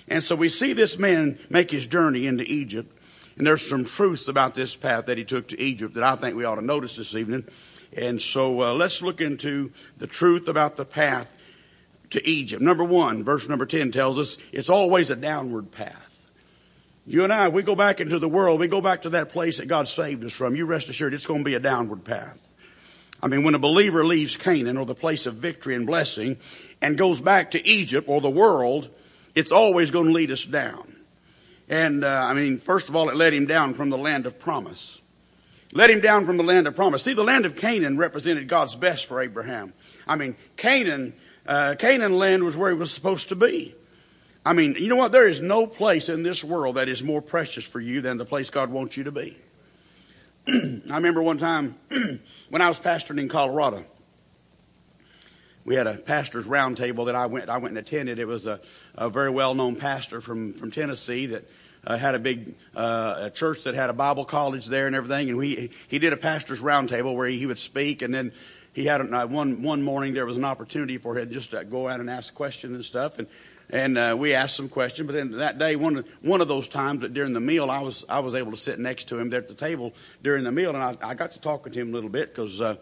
And 0.09 0.23
so 0.23 0.35
we 0.35 0.49
see 0.49 0.73
this 0.73 0.99
man 0.99 1.39
make 1.51 1.71
his 1.71 1.87
journey 1.87 2.27
into 2.27 2.45
Egypt. 2.45 2.95
And 3.37 3.47
there's 3.47 3.67
some 3.67 3.85
truths 3.85 4.27
about 4.27 4.55
this 4.55 4.75
path 4.75 5.07
that 5.07 5.19
he 5.19 5.25
took 5.25 5.49
to 5.49 5.61
Egypt 5.61 5.95
that 5.95 6.03
I 6.03 6.17
think 6.17 6.37
we 6.37 6.45
ought 6.45 6.57
to 6.57 6.65
notice 6.65 6.97
this 6.97 7.15
evening. 7.15 7.45
And 7.97 8.21
so 8.21 8.61
uh, 8.61 8.75
let's 8.75 9.03
look 9.03 9.21
into 9.21 9.73
the 9.99 10.07
truth 10.07 10.49
about 10.49 10.77
the 10.77 10.85
path 10.85 11.39
to 12.11 12.27
Egypt. 12.27 12.63
Number 12.63 12.85
one, 12.85 13.23
verse 13.23 13.49
number 13.49 13.67
10 13.67 13.93
tells 13.93 14.19
us 14.19 14.39
it's 14.53 14.71
always 14.71 15.11
a 15.11 15.17
downward 15.17 15.71
path. 15.71 16.05
You 17.07 17.25
and 17.25 17.33
I, 17.33 17.49
we 17.49 17.63
go 17.63 17.75
back 17.75 18.01
into 18.01 18.19
the 18.19 18.29
world, 18.29 18.61
we 18.61 18.69
go 18.69 18.81
back 18.81 19.03
to 19.03 19.11
that 19.11 19.31
place 19.31 19.59
that 19.59 19.67
God 19.67 19.89
saved 19.89 20.25
us 20.25 20.33
from. 20.33 20.57
You 20.57 20.67
rest 20.67 20.89
assured 20.89 21.15
it's 21.15 21.27
going 21.27 21.41
to 21.41 21.45
be 21.45 21.55
a 21.55 21.61
downward 21.61 22.05
path. 22.05 22.48
I 23.23 23.29
mean, 23.29 23.43
when 23.43 23.55
a 23.55 23.59
believer 23.59 24.05
leaves 24.05 24.37
Canaan 24.37 24.77
or 24.77 24.87
the 24.87 24.95
place 24.95 25.27
of 25.27 25.35
victory 25.35 25.75
and 25.75 25.87
blessing 25.87 26.37
and 26.81 26.97
goes 26.97 27.21
back 27.21 27.53
to 27.53 27.67
Egypt 27.67 28.09
or 28.09 28.21
the 28.21 28.31
world, 28.31 28.91
it's 29.35 29.53
always 29.53 29.91
going 29.91 30.07
to 30.07 30.13
lead 30.13 30.31
us 30.31 30.45
down. 30.45 30.95
And, 31.69 32.05
uh, 32.05 32.27
I 32.27 32.33
mean, 32.35 32.59
first 32.59 32.89
of 32.89 32.97
all, 32.97 33.09
it 33.09 33.17
led 33.17 33.35
him 33.35 33.47
down 33.47 33.75
from 33.75 33.91
the 33.91 33.99
land 33.99 34.27
of 34.27 34.39
promise. 34.39 35.01
Led 35.73 35.91
him 35.91 36.01
down 36.01 36.25
from 36.25 36.37
the 36.39 36.45
land 36.45 36.67
of 36.67 36.75
promise. 36.75 37.03
See, 37.03 37.13
the 37.13 37.25
land 37.25 37.45
of 37.45 37.57
Canaan 37.57 37.99
represented 37.99 38.49
God's 38.49 38.75
best 38.75 39.07
for 39.07 39.21
Abraham. 39.21 39.75
I 40.07 40.17
mean, 40.17 40.37
Canaan 40.57 41.13
uh, 41.49 41.75
Canaan 41.79 42.13
land 42.13 42.45
was 42.45 42.57
where 42.59 42.71
he 42.71 42.77
was 42.77 42.93
supposed 42.93 43.31
to 43.31 43.35
be. 43.35 43.75
I 44.45 44.53
mean, 44.53 44.77
you 44.79 44.89
know 44.89 44.97
what? 44.97 45.13
There 45.13 45.27
is 45.27 45.41
no 45.41 45.67
place 45.67 46.11
in 46.11 46.23
this 46.23 46.45
world 46.45 46.77
that 46.77 46.89
is 46.89 47.03
more 47.03 47.23
precious 47.23 47.65
for 47.65 47.81
you 47.81 48.03
than 48.03 48.19
the 48.19 48.27
place 48.27 48.51
God 48.51 48.71
wants 48.71 48.99
you 48.99 49.05
to 49.05 49.13
be. 49.13 49.37
I 50.91 50.97
remember 50.97 51.23
one 51.23 51.37
time 51.37 51.77
when 52.49 52.63
I 52.63 52.69
was 52.69 52.79
pastoring 52.79 53.21
in 53.21 53.29
Colorado. 53.29 53.85
We 55.67 55.75
had 55.75 55.87
a 55.87 55.99
pastor's 55.99 56.47
roundtable 56.47 57.05
that 57.07 57.15
I 57.15 57.27
went, 57.27 57.51
I 57.51 57.59
went 57.59 57.77
and 57.77 57.79
attended. 57.79 58.19
It 58.19 58.27
was 58.27 58.47
a, 58.47 58.59
a 58.95 59.11
very 59.11 59.29
well-known 59.29 59.77
pastor 59.77 60.23
from, 60.23 60.55
from 60.55 60.71
Tennessee 60.71 61.27
that 61.27 61.45
uh, 61.87 61.99
had 61.99 62.15
a 62.15 62.19
big 62.19 62.55
uh, 62.75 63.17
a 63.25 63.31
church 63.31 63.65
that 63.65 63.75
had 63.75 63.91
a 63.91 63.93
Bible 63.93 64.25
college 64.25 64.67
there 64.67 64.87
and 64.87 64.97
everything. 64.97 65.29
And 65.29 65.37
we 65.37 65.71
he 65.89 65.99
did 65.99 66.15
a 66.15 66.17
pastor's 66.17 66.63
roundtable 66.63 67.15
where 67.15 67.29
he, 67.29 67.39
he 67.39 67.45
would 67.45 67.59
speak, 67.59 68.01
and 68.01 68.15
then 68.15 68.33
he 68.73 68.87
had 68.87 69.03
uh, 69.03 69.27
one 69.27 69.63
one 69.63 69.83
morning 69.83 70.15
there 70.15 70.25
was 70.25 70.39
an 70.39 70.47
opportunity 70.47 70.97
for 70.97 71.19
him 71.19 71.31
just 71.31 71.51
to 71.51 71.63
go 71.65 71.89
out 71.89 72.01
and 72.01 72.09
ask 72.09 72.35
questions 72.35 72.75
and 72.75 72.85
stuff, 72.85 73.19
and 73.19 73.29
and 73.71 73.99
uh, 73.99 74.17
we 74.19 74.35
asked 74.35 74.57
some 74.57 74.69
questions. 74.69 75.07
But 75.07 75.15
then 75.15 75.33
that 75.33 75.59
day, 75.59 75.77
one 75.77 75.99
of, 75.99 76.09
one 76.23 76.41
of 76.41 76.49
those 76.49 76.69
times 76.69 77.01
that 77.03 77.15
during 77.15 77.33
the 77.33 77.41
meal, 77.41 77.71
I 77.71 77.81
was 77.81 78.05
I 78.09 78.21
was 78.21 78.35
able 78.35 78.51
to 78.53 78.57
sit 78.57 78.79
next 78.79 79.09
to 79.09 79.19
him 79.19 79.31
there 79.31 79.41
at 79.41 79.49
the 79.49 79.55
table 79.55 79.93
during 80.23 80.45
the 80.45 80.53
meal, 80.53 80.75
and 80.75 80.79
I, 80.79 80.97
I 81.03 81.15
got 81.15 81.33
to 81.33 81.41
talking 81.41 81.73
to 81.73 81.81
him 81.81 81.91
a 81.91 81.93
little 81.93 82.11
bit 82.11 82.35
because. 82.35 82.61
Uh, 82.61 82.77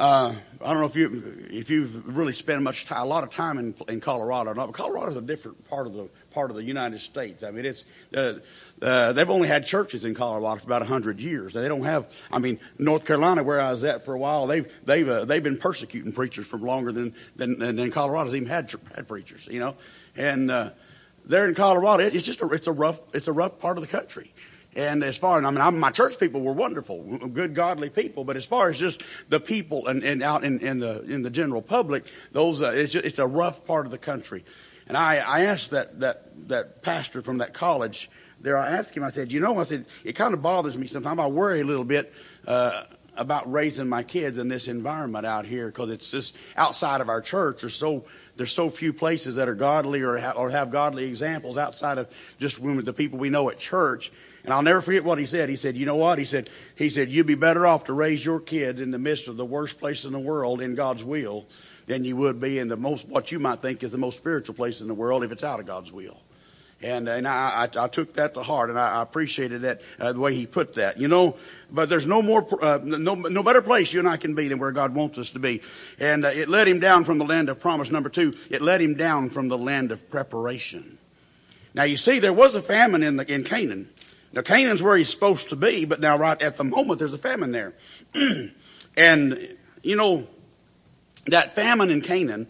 uh, 0.00 0.34
I 0.62 0.72
don't 0.72 0.80
know 0.80 0.86
if 0.86 0.96
you 0.96 1.46
if 1.50 1.68
you've 1.68 2.16
really 2.16 2.32
spent 2.32 2.62
much 2.62 2.86
time, 2.86 3.02
a 3.02 3.04
lot 3.04 3.22
of 3.22 3.28
time 3.28 3.58
in 3.58 3.74
in 3.86 4.00
Colorado. 4.00 4.54
Not, 4.54 4.72
Colorado 4.72 5.10
is 5.10 5.16
a 5.16 5.20
different 5.20 5.68
part 5.68 5.86
of 5.86 5.92
the 5.92 6.08
part 6.30 6.50
of 6.50 6.56
the 6.56 6.64
United 6.64 7.00
States. 7.00 7.44
I 7.44 7.50
mean, 7.50 7.66
it's 7.66 7.84
uh, 8.16 8.38
uh, 8.80 9.12
they've 9.12 9.28
only 9.28 9.46
had 9.46 9.66
churches 9.66 10.06
in 10.06 10.14
Colorado 10.14 10.58
for 10.58 10.66
about 10.66 10.86
hundred 10.86 11.20
years. 11.20 11.52
They 11.52 11.68
don't 11.68 11.82
have. 11.82 12.10
I 12.32 12.38
mean, 12.38 12.58
North 12.78 13.04
Carolina, 13.04 13.42
where 13.42 13.60
I 13.60 13.72
was 13.72 13.84
at 13.84 14.06
for 14.06 14.14
a 14.14 14.18
while, 14.18 14.46
they've 14.46 14.66
they've 14.86 15.06
uh, 15.06 15.26
they've 15.26 15.42
been 15.42 15.58
persecuting 15.58 16.12
preachers 16.12 16.46
for 16.46 16.58
longer 16.58 16.92
than 16.92 17.14
than 17.36 17.58
than 17.58 17.90
Colorado's 17.90 18.34
even 18.34 18.48
had 18.48 18.72
had 18.94 19.06
preachers. 19.06 19.48
You 19.50 19.60
know, 19.60 19.76
and 20.16 20.50
uh, 20.50 20.70
there 21.26 21.46
in 21.46 21.54
Colorado, 21.54 22.04
it's 22.04 22.24
just 22.24 22.40
a 22.40 22.46
it's 22.46 22.68
a 22.68 22.72
rough 22.72 23.02
it's 23.12 23.28
a 23.28 23.32
rough 23.32 23.58
part 23.58 23.76
of 23.76 23.82
the 23.82 23.90
country. 23.90 24.32
And 24.76 25.02
as 25.02 25.16
far 25.16 25.38
I 25.44 25.50
mean, 25.50 25.60
I'm, 25.60 25.80
my 25.80 25.90
church 25.90 26.18
people 26.18 26.42
were 26.42 26.52
wonderful, 26.52 27.02
good, 27.28 27.54
godly 27.54 27.90
people. 27.90 28.24
But 28.24 28.36
as 28.36 28.44
far 28.44 28.70
as 28.70 28.78
just 28.78 29.02
the 29.28 29.40
people 29.40 29.88
and, 29.88 30.04
and 30.04 30.22
out 30.22 30.44
in, 30.44 30.60
in 30.60 30.78
the 30.78 31.02
in 31.02 31.22
the 31.22 31.30
general 31.30 31.60
public, 31.60 32.04
those 32.30 32.62
uh, 32.62 32.72
it's 32.74 32.92
just, 32.92 33.04
it's 33.04 33.18
a 33.18 33.26
rough 33.26 33.66
part 33.66 33.86
of 33.86 33.92
the 33.92 33.98
country. 33.98 34.44
And 34.86 34.96
I, 34.96 35.16
I 35.16 35.40
asked 35.42 35.70
that 35.70 36.00
that 36.00 36.48
that 36.48 36.82
pastor 36.82 37.20
from 37.20 37.38
that 37.38 37.52
college 37.52 38.08
there. 38.40 38.56
I 38.56 38.70
asked 38.70 38.96
him. 38.96 39.02
I 39.02 39.10
said, 39.10 39.32
you 39.32 39.40
know, 39.40 39.58
I 39.58 39.64
said 39.64 39.86
it 40.04 40.12
kind 40.12 40.34
of 40.34 40.42
bothers 40.42 40.78
me 40.78 40.86
sometimes. 40.86 41.18
I 41.18 41.26
worry 41.26 41.60
a 41.60 41.64
little 41.64 41.84
bit. 41.84 42.12
Uh, 42.46 42.84
about 43.16 43.50
raising 43.52 43.88
my 43.88 44.02
kids 44.02 44.38
in 44.38 44.48
this 44.48 44.68
environment 44.68 45.26
out 45.26 45.44
here 45.44 45.66
because 45.66 45.90
it's 45.90 46.10
just 46.10 46.34
outside 46.56 47.00
of 47.00 47.08
our 47.08 47.20
church. 47.20 47.60
There's 47.60 47.74
so 47.74 48.04
there's 48.36 48.52
so 48.52 48.70
few 48.70 48.92
places 48.92 49.34
that 49.34 49.48
are 49.48 49.54
godly 49.54 50.02
or 50.02 50.16
or 50.34 50.48
have 50.48 50.70
godly 50.70 51.04
examples 51.04 51.58
outside 51.58 51.98
of 51.98 52.08
just 52.38 52.62
the 52.62 52.92
people 52.92 53.18
we 53.18 53.28
know 53.28 53.50
at 53.50 53.58
church. 53.58 54.10
And 54.44 54.54
I'll 54.54 54.62
never 54.62 54.80
forget 54.80 55.04
what 55.04 55.18
he 55.18 55.26
said. 55.26 55.48
He 55.48 55.56
said, 55.56 55.76
you 55.76 55.86
know 55.86 55.96
what? 55.96 56.18
He 56.18 56.24
said, 56.24 56.48
he 56.76 56.88
said, 56.88 57.10
you'd 57.10 57.26
be 57.26 57.34
better 57.34 57.66
off 57.66 57.84
to 57.84 57.92
raise 57.92 58.24
your 58.24 58.40
kids 58.40 58.80
in 58.80 58.90
the 58.90 58.98
midst 58.98 59.28
of 59.28 59.36
the 59.36 59.44
worst 59.44 59.78
place 59.78 60.04
in 60.04 60.12
the 60.12 60.18
world 60.18 60.62
in 60.62 60.74
God's 60.74 61.04
will 61.04 61.46
than 61.86 62.04
you 62.04 62.16
would 62.16 62.40
be 62.40 62.58
in 62.58 62.68
the 62.68 62.76
most, 62.76 63.06
what 63.08 63.32
you 63.32 63.38
might 63.38 63.60
think 63.60 63.82
is 63.82 63.90
the 63.90 63.98
most 63.98 64.16
spiritual 64.16 64.54
place 64.54 64.80
in 64.80 64.88
the 64.88 64.94
world 64.94 65.24
if 65.24 65.32
it's 65.32 65.44
out 65.44 65.60
of 65.60 65.66
God's 65.66 65.92
will. 65.92 66.16
And, 66.82 67.08
and 67.08 67.28
I, 67.28 67.68
I, 67.74 67.84
I 67.84 67.88
took 67.88 68.14
that 68.14 68.32
to 68.34 68.42
heart 68.42 68.70
and 68.70 68.78
I, 68.78 69.00
I 69.00 69.02
appreciated 69.02 69.62
that, 69.62 69.82
uh, 69.98 70.12
the 70.14 70.20
way 70.20 70.34
he 70.34 70.46
put 70.46 70.74
that. 70.76 70.98
You 70.98 71.08
know, 71.08 71.36
but 71.70 71.90
there's 71.90 72.06
no 72.06 72.22
more, 72.22 72.46
uh, 72.64 72.78
no, 72.82 73.14
no 73.14 73.42
better 73.42 73.60
place 73.60 73.92
you 73.92 74.00
and 74.00 74.08
I 74.08 74.16
can 74.16 74.34
be 74.34 74.48
than 74.48 74.58
where 74.58 74.72
God 74.72 74.94
wants 74.94 75.18
us 75.18 75.32
to 75.32 75.38
be. 75.38 75.60
And 75.98 76.24
uh, 76.24 76.28
it 76.28 76.48
led 76.48 76.68
him 76.68 76.80
down 76.80 77.04
from 77.04 77.18
the 77.18 77.26
land 77.26 77.50
of 77.50 77.60
promise. 77.60 77.90
Number 77.90 78.08
two, 78.08 78.34
it 78.48 78.62
led 78.62 78.80
him 78.80 78.94
down 78.94 79.28
from 79.28 79.48
the 79.48 79.58
land 79.58 79.92
of 79.92 80.08
preparation. 80.08 80.96
Now 81.74 81.82
you 81.82 81.98
see, 81.98 82.18
there 82.18 82.32
was 82.32 82.54
a 82.54 82.62
famine 82.62 83.02
in 83.02 83.16
the, 83.16 83.30
in 83.30 83.44
Canaan. 83.44 83.90
Now 84.32 84.42
Canaan's 84.42 84.82
where 84.82 84.96
he's 84.96 85.10
supposed 85.10 85.48
to 85.48 85.56
be, 85.56 85.84
but 85.84 86.00
now 86.00 86.16
right 86.16 86.40
at 86.40 86.56
the 86.56 86.64
moment 86.64 86.98
there's 86.98 87.14
a 87.14 87.18
famine 87.18 87.52
there. 87.52 87.74
and, 88.96 89.56
you 89.82 89.96
know, 89.96 90.26
that 91.26 91.54
famine 91.54 91.90
in 91.90 92.00
Canaan, 92.00 92.46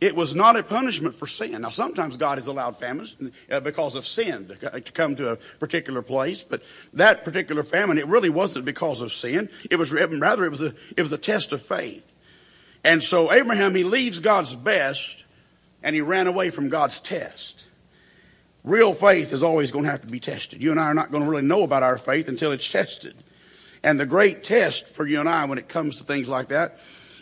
it 0.00 0.14
was 0.14 0.34
not 0.34 0.56
a 0.56 0.62
punishment 0.62 1.14
for 1.14 1.26
sin. 1.26 1.60
Now 1.62 1.70
sometimes 1.70 2.16
God 2.16 2.38
has 2.38 2.46
allowed 2.46 2.76
famines 2.76 3.16
uh, 3.50 3.60
because 3.60 3.96
of 3.96 4.06
sin 4.06 4.48
to, 4.48 4.80
to 4.80 4.92
come 4.92 5.16
to 5.16 5.32
a 5.32 5.36
particular 5.58 6.02
place, 6.02 6.44
but 6.44 6.62
that 6.92 7.24
particular 7.24 7.64
famine, 7.64 7.98
it 7.98 8.06
really 8.06 8.30
wasn't 8.30 8.64
because 8.64 9.00
of 9.00 9.12
sin. 9.12 9.48
It 9.70 9.76
was 9.76 9.92
rather, 9.92 10.44
it 10.44 10.50
was 10.50 10.62
a, 10.62 10.74
it 10.96 11.02
was 11.02 11.12
a 11.12 11.18
test 11.18 11.52
of 11.52 11.62
faith. 11.62 12.14
And 12.84 13.02
so 13.02 13.32
Abraham, 13.32 13.74
he 13.74 13.82
leaves 13.82 14.20
God's 14.20 14.54
best 14.54 15.26
and 15.82 15.94
he 15.94 16.00
ran 16.00 16.26
away 16.26 16.50
from 16.50 16.68
God's 16.68 17.00
test. 17.00 17.64
Real 18.68 18.92
faith 18.92 19.32
is 19.32 19.42
always 19.42 19.70
going 19.70 19.86
to 19.86 19.90
have 19.90 20.02
to 20.02 20.06
be 20.06 20.20
tested. 20.20 20.62
You 20.62 20.72
and 20.72 20.78
I 20.78 20.84
are 20.84 20.94
not 20.94 21.10
going 21.10 21.24
to 21.24 21.30
really 21.30 21.40
know 21.40 21.62
about 21.62 21.82
our 21.82 21.96
faith 21.96 22.28
until 22.28 22.52
it's 22.52 22.70
tested. 22.70 23.16
And 23.82 23.98
the 23.98 24.04
great 24.04 24.44
test 24.44 24.90
for 24.90 25.06
you 25.06 25.20
and 25.20 25.28
I 25.28 25.46
when 25.46 25.56
it 25.56 25.70
comes 25.70 25.96
to 25.96 26.04
things 26.04 26.28
like 26.28 26.48
that 26.48 26.78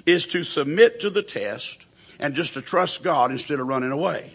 is 0.07 0.27
to 0.29 0.43
submit 0.43 0.99
to 1.03 1.11
the 1.11 1.23
test 1.23 1.87
and 2.19 2.35
just 2.35 2.55
to 2.55 2.63
trust 2.63 3.05
God 3.05 3.31
instead 3.31 3.61
of 3.61 3.69
running 3.69 3.93
away. 3.93 4.35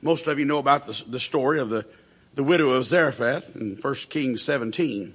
Most 0.00 0.26
of 0.26 0.38
you 0.38 0.46
know 0.46 0.56
about 0.56 0.86
the, 0.86 1.04
the 1.06 1.20
story 1.20 1.60
of 1.60 1.68
the, 1.68 1.84
the 2.34 2.44
widow 2.44 2.70
of 2.70 2.86
Zarephath 2.86 3.54
in 3.54 3.76
1 3.76 3.94
Kings 4.08 4.40
17. 4.40 5.12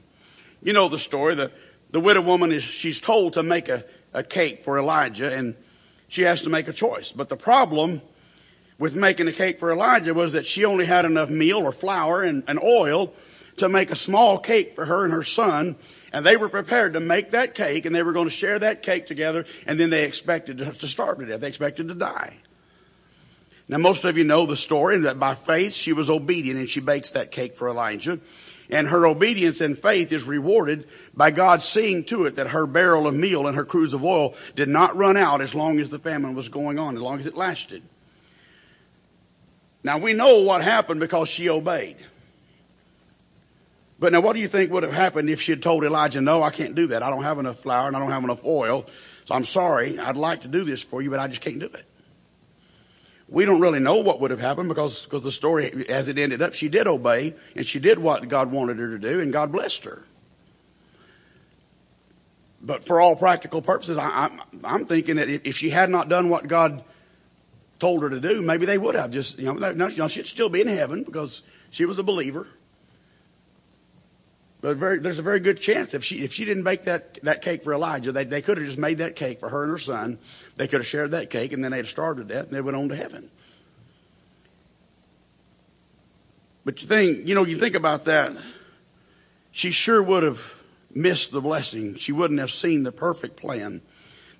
You 0.61 0.73
know 0.73 0.87
the 0.87 0.99
story. 0.99 1.33
The, 1.33 1.51
the 1.89 1.99
widow 1.99 2.21
woman 2.21 2.51
is, 2.51 2.63
she's 2.63 3.01
told 3.01 3.33
to 3.33 3.41
make 3.41 3.69
a, 3.69 3.83
a 4.13 4.21
cake 4.21 4.63
for 4.63 4.77
Elijah 4.77 5.35
and 5.35 5.55
she 6.09 6.21
has 6.21 6.43
to 6.43 6.51
make 6.51 6.67
a 6.67 6.73
choice. 6.73 7.11
But 7.11 7.29
the 7.29 7.37
problem 7.37 8.03
with 8.77 8.95
making 8.95 9.27
a 9.27 9.31
cake 9.31 9.59
for 9.59 9.71
Elijah 9.71 10.13
was 10.13 10.33
that 10.33 10.45
she 10.45 10.65
only 10.65 10.85
had 10.85 11.05
enough 11.05 11.29
meal 11.29 11.59
or 11.59 11.71
flour 11.71 12.23
and, 12.23 12.43
and 12.47 12.61
oil 12.61 13.13
to 13.57 13.69
make 13.69 13.89
a 13.89 13.95
small 13.95 14.37
cake 14.37 14.75
for 14.75 14.85
her 14.85 15.05
and 15.05 15.13
her 15.13 15.23
son. 15.23 15.75
And 16.11 16.25
they 16.25 16.37
were 16.37 16.49
prepared 16.49 16.93
to 16.93 16.99
make 16.99 17.31
that 17.31 17.55
cake 17.55 17.85
and 17.85 17.95
they 17.95 18.03
were 18.03 18.13
going 18.13 18.27
to 18.27 18.33
share 18.33 18.59
that 18.59 18.83
cake 18.83 19.05
together 19.05 19.45
and 19.65 19.79
then 19.79 19.89
they 19.89 20.05
expected 20.05 20.57
to 20.57 20.87
starve 20.87 21.19
to 21.19 21.25
death. 21.25 21.41
They 21.41 21.47
expected 21.47 21.87
to 21.89 21.95
die. 21.95 22.37
Now 23.67 23.77
most 23.77 24.05
of 24.05 24.17
you 24.17 24.23
know 24.23 24.45
the 24.45 24.57
story 24.57 24.97
that 24.99 25.19
by 25.19 25.35
faith 25.35 25.73
she 25.73 25.93
was 25.93 26.09
obedient 26.09 26.59
and 26.59 26.69
she 26.69 26.81
bakes 26.81 27.11
that 27.11 27.31
cake 27.31 27.55
for 27.55 27.69
Elijah. 27.69 28.19
And 28.69 28.87
her 28.87 29.05
obedience 29.05 29.61
and 29.61 29.77
faith 29.77 30.11
is 30.11 30.23
rewarded 30.23 30.87
by 31.13 31.31
God 31.31 31.61
seeing 31.61 32.03
to 32.05 32.25
it 32.25 32.37
that 32.37 32.47
her 32.47 32.65
barrel 32.65 33.07
of 33.07 33.13
meal 33.13 33.45
and 33.45 33.55
her 33.55 33.65
cruse 33.65 33.93
of 33.93 34.03
oil 34.03 34.33
did 34.55 34.69
not 34.69 34.95
run 34.95 35.17
out 35.17 35.41
as 35.41 35.53
long 35.53 35.79
as 35.79 35.89
the 35.89 35.99
famine 35.99 36.33
was 36.33 36.49
going 36.49 36.79
on, 36.79 36.95
as 36.95 37.01
long 37.01 37.19
as 37.19 37.27
it 37.27 37.37
lasted. 37.37 37.83
Now 39.85 39.99
we 39.99 40.13
know 40.13 40.41
what 40.41 40.63
happened 40.63 40.99
because 40.99 41.29
she 41.29 41.47
obeyed. 41.47 41.97
But 43.99 44.13
now 44.13 44.19
what 44.19 44.33
do 44.33 44.39
you 44.39 44.47
think 44.47 44.71
would 44.71 44.81
have 44.81 44.91
happened 44.91 45.29
if 45.29 45.39
she 45.39 45.51
had 45.51 45.61
told 45.61 45.83
Elijah, 45.83 46.21
no, 46.21 46.41
I 46.41 46.49
can't 46.49 46.73
do 46.73 46.87
that. 46.87 47.03
I 47.03 47.11
don't 47.11 47.21
have 47.21 47.37
enough 47.37 47.59
flour 47.59 47.87
and 47.87 47.95
I 47.95 47.99
don't 47.99 48.09
have 48.09 48.23
enough 48.23 48.43
oil. 48.43 48.87
So 49.25 49.35
I'm 49.35 49.45
sorry. 49.45 49.99
I'd 49.99 50.17
like 50.17 50.41
to 50.41 50.47
do 50.47 50.63
this 50.63 50.81
for 50.81 51.03
you, 51.03 51.11
but 51.11 51.19
I 51.19 51.27
just 51.27 51.41
can't 51.41 51.59
do 51.59 51.67
it. 51.67 51.85
We 53.29 53.45
don't 53.45 53.61
really 53.61 53.77
know 53.77 53.97
what 53.97 54.19
would 54.21 54.31
have 54.31 54.39
happened 54.39 54.69
because, 54.69 55.03
because 55.03 55.21
the 55.21 55.31
story, 55.31 55.85
as 55.87 56.07
it 56.07 56.17
ended 56.17 56.41
up, 56.41 56.55
she 56.55 56.67
did 56.67 56.87
obey 56.87 57.35
and 57.55 57.63
she 57.63 57.77
did 57.77 57.99
what 57.99 58.27
God 58.27 58.51
wanted 58.51 58.79
her 58.79 58.89
to 58.89 58.97
do 58.97 59.19
and 59.19 59.31
God 59.31 59.51
blessed 59.51 59.83
her. 59.83 60.03
But 62.59 62.83
for 62.83 62.99
all 62.99 63.15
practical 63.15 63.61
purposes, 63.61 63.99
I, 63.99 64.31
am 64.63 64.87
thinking 64.87 65.17
that 65.17 65.29
if 65.29 65.55
she 65.55 65.69
had 65.69 65.91
not 65.91 66.09
done 66.09 66.29
what 66.29 66.47
God 66.47 66.83
told 67.79 68.03
her 68.03 68.09
to 68.09 68.19
do, 68.19 68.41
maybe 68.41 68.65
they 68.65 68.77
would 68.77 68.95
have 68.95 69.11
just, 69.11 69.37
you 69.37 69.53
know, 69.53 70.07
she'd 70.07 70.27
still 70.27 70.49
be 70.49 70.61
in 70.61 70.67
heaven 70.67 71.03
because 71.03 71.43
she 71.71 71.85
was 71.85 71.99
a 71.99 72.03
believer. 72.03 72.47
But 74.61 74.77
very, 74.77 74.99
there's 74.99 75.19
a 75.19 75.23
very 75.23 75.39
good 75.39 75.59
chance 75.59 75.93
if 75.93 76.03
she 76.03 76.23
if 76.23 76.33
she 76.33 76.43
didn't 76.43 76.63
bake 76.63 76.83
that 76.83 77.21
that 77.21 77.43
cake 77.43 77.63
for 77.63 77.71
Elijah, 77.71 78.11
they 78.11 78.23
they 78.23 78.41
could 78.41 78.57
have 78.57 78.65
just 78.65 78.79
made 78.79 78.97
that 78.97 79.15
cake 79.15 79.39
for 79.39 79.47
her 79.47 79.61
and 79.61 79.71
her 79.71 79.77
son. 79.77 80.17
They 80.55 80.67
could 80.67 80.79
have 80.79 80.87
shared 80.87 81.11
that 81.11 81.29
cake, 81.29 81.53
and 81.53 81.63
then 81.63 81.71
they'd 81.71 81.77
have 81.77 81.89
starved 81.89 82.17
to 82.17 82.23
death, 82.23 82.45
and 82.45 82.55
they 82.55 82.61
went 82.61 82.75
on 82.75 82.89
to 82.89 82.95
heaven. 82.95 83.29
But 86.63 86.81
you 86.81 86.87
think, 86.87 87.27
you 87.27 87.35
know, 87.35 87.45
you 87.45 87.57
think 87.57 87.75
about 87.75 88.05
that. 88.05 88.35
She 89.51 89.69
sure 89.69 90.01
would 90.01 90.23
have 90.23 90.55
missed 90.95 91.31
the 91.31 91.41
blessing. 91.41 91.95
She 91.97 92.11
wouldn't 92.11 92.39
have 92.39 92.51
seen 92.51 92.81
the 92.81 92.91
perfect 92.91 93.37
plan 93.37 93.81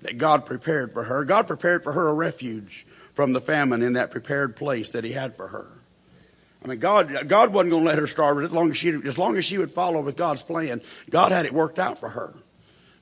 that 0.02 0.18
God 0.18 0.44
prepared 0.44 0.92
for 0.92 1.04
her. 1.04 1.24
God 1.24 1.46
prepared 1.46 1.84
for 1.84 1.92
her 1.92 2.08
a 2.08 2.14
refuge 2.14 2.84
from 3.16 3.32
the 3.32 3.40
famine 3.40 3.82
in 3.82 3.94
that 3.94 4.10
prepared 4.10 4.54
place 4.56 4.92
that 4.92 5.02
He 5.02 5.12
had 5.12 5.34
for 5.34 5.48
her. 5.48 5.66
I 6.62 6.68
mean, 6.68 6.78
God, 6.78 7.28
God 7.28 7.52
wasn't 7.52 7.70
going 7.70 7.82
to 7.82 7.88
let 7.88 7.98
her 7.98 8.06
starve 8.06 8.44
as 8.44 8.52
long 8.52 8.70
as 8.70 8.76
she, 8.76 8.90
as 8.90 9.16
long 9.16 9.36
as 9.36 9.44
she 9.46 9.56
would 9.56 9.70
follow 9.70 10.02
with 10.02 10.18
God's 10.18 10.42
plan. 10.42 10.82
God 11.08 11.32
had 11.32 11.46
it 11.46 11.52
worked 11.52 11.78
out 11.78 11.98
for 11.98 12.10
her. 12.10 12.34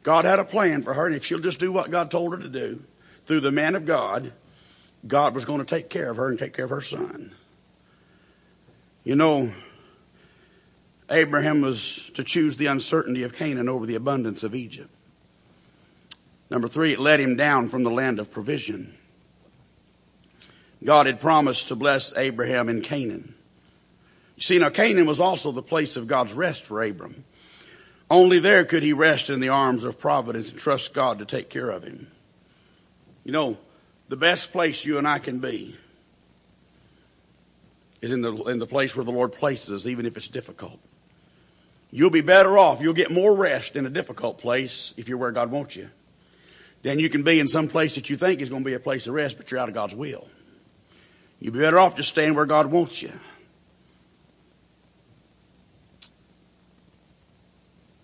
God 0.05 0.25
had 0.25 0.39
a 0.39 0.45
plan 0.45 0.83
for 0.83 0.95
her, 0.95 1.07
and 1.07 1.17
if 1.17 1.25
she'll 1.25 1.41
just 1.41 1.59
do 1.59 1.73
what 1.73 1.91
God 1.91 2.13
told 2.13 2.33
her 2.33 2.39
to 2.39 2.49
do 2.49 2.85
through 3.27 3.41
the 3.41 3.51
man 3.51 3.75
of 3.75 3.87
God, 3.87 4.33
God 5.05 5.35
was 5.35 5.45
going 5.45 5.59
to 5.59 5.65
take 5.65 5.91
care 5.91 6.11
of 6.13 6.17
her 6.17 6.29
and 6.29 6.39
take 6.39 6.55
care 6.55 6.67
of 6.67 6.71
her 6.71 6.81
son. 6.81 7.35
You 9.03 9.17
know, 9.17 9.53
Abraham 11.11 11.61
was 11.61 12.11
to 12.11 12.23
choose 12.23 12.57
the 12.57 12.67
uncertainty 12.67 13.25
of 13.25 13.35
Canaan 13.35 13.69
over 13.69 13.85
the 13.85 13.97
abundance 13.97 14.45
of 14.45 14.55
Egypt. 14.55 14.91
Number 16.51 16.69
three, 16.69 16.93
it 16.93 17.01
led 17.01 17.19
him 17.19 17.35
down 17.35 17.69
from 17.69 17.83
the 17.83 17.91
land 17.91 18.21
of 18.21 18.31
provision. 18.31 18.95
God 20.85 21.07
had 21.07 21.21
promised 21.21 21.69
to 21.69 21.77
bless 21.77 22.17
Abraham 22.17 22.69
in 22.69 22.83
Canaan. 22.83 23.35
You 24.37 24.43
see, 24.43 24.59
now 24.59 24.71
Canaan 24.71 25.07
was 25.07 25.21
also 25.21 25.53
the 25.53 25.63
place 25.63 25.97
of 25.97 26.07
God's 26.07 26.35
rest 26.35 26.65
for 26.65 26.83
Abram. 26.83 27.25
Only 28.11 28.39
there 28.39 28.65
could 28.65 28.83
he 28.83 28.93
rest 28.93 29.31
in 29.31 29.41
the 29.41 29.49
arms 29.49 29.85
of 29.85 29.99
providence 29.99 30.51
and 30.51 30.59
trust 30.59 30.93
God 30.93 31.21
to 31.21 31.25
take 31.25 31.49
care 31.49 31.71
of 31.71 31.85
him. 31.85 32.09
You 33.25 33.33
know, 33.33 33.57
the 34.09 34.17
best 34.17 34.53
place 34.53 34.85
you 34.85 34.99
and 34.99 35.09
I 35.09 35.19
can 35.19 35.39
be 35.39 35.75
is 38.03 38.13
in 38.13 38.21
the, 38.21 38.35
in 38.45 38.59
the 38.59 38.67
place 38.67 38.95
where 38.95 39.05
the 39.05 39.13
Lord 39.13 39.33
places 39.33 39.71
us, 39.71 39.87
even 39.87 40.05
if 40.05 40.17
it's 40.17 40.29
difficult. 40.29 40.79
You'll 41.91 42.11
be 42.11 42.21
better 42.21 42.59
off. 42.59 42.83
You'll 42.83 42.93
get 42.93 43.11
more 43.11 43.35
rest 43.35 43.77
in 43.77 43.87
a 43.87 43.91
difficult 43.91 44.39
place 44.39 44.93
if 44.99 45.09
you're 45.09 45.17
where 45.17 45.33
God 45.33 45.51
wants 45.51 45.77
you 45.77 45.89
than 46.83 46.99
you 46.99 47.09
can 47.09 47.23
be 47.23 47.41
in 47.41 47.49
some 47.49 47.67
place 47.67 47.95
that 47.95 48.11
you 48.11 48.17
think 48.17 48.43
is 48.43 48.51
going 48.51 48.63
to 48.63 48.67
be 48.67 48.75
a 48.75 48.81
place 48.81 49.07
of 49.07 49.15
rest, 49.15 49.39
but 49.39 49.51
you're 49.51 49.59
out 49.59 49.69
of 49.69 49.75
God's 49.75 49.95
will. 49.95 50.29
You'll 51.41 51.53
be 51.53 51.61
better 51.61 51.79
off 51.79 51.97
just 51.97 52.09
staying 52.09 52.35
where 52.35 52.47
God 52.47 52.67
wants 52.67 53.03
you. 53.03 53.13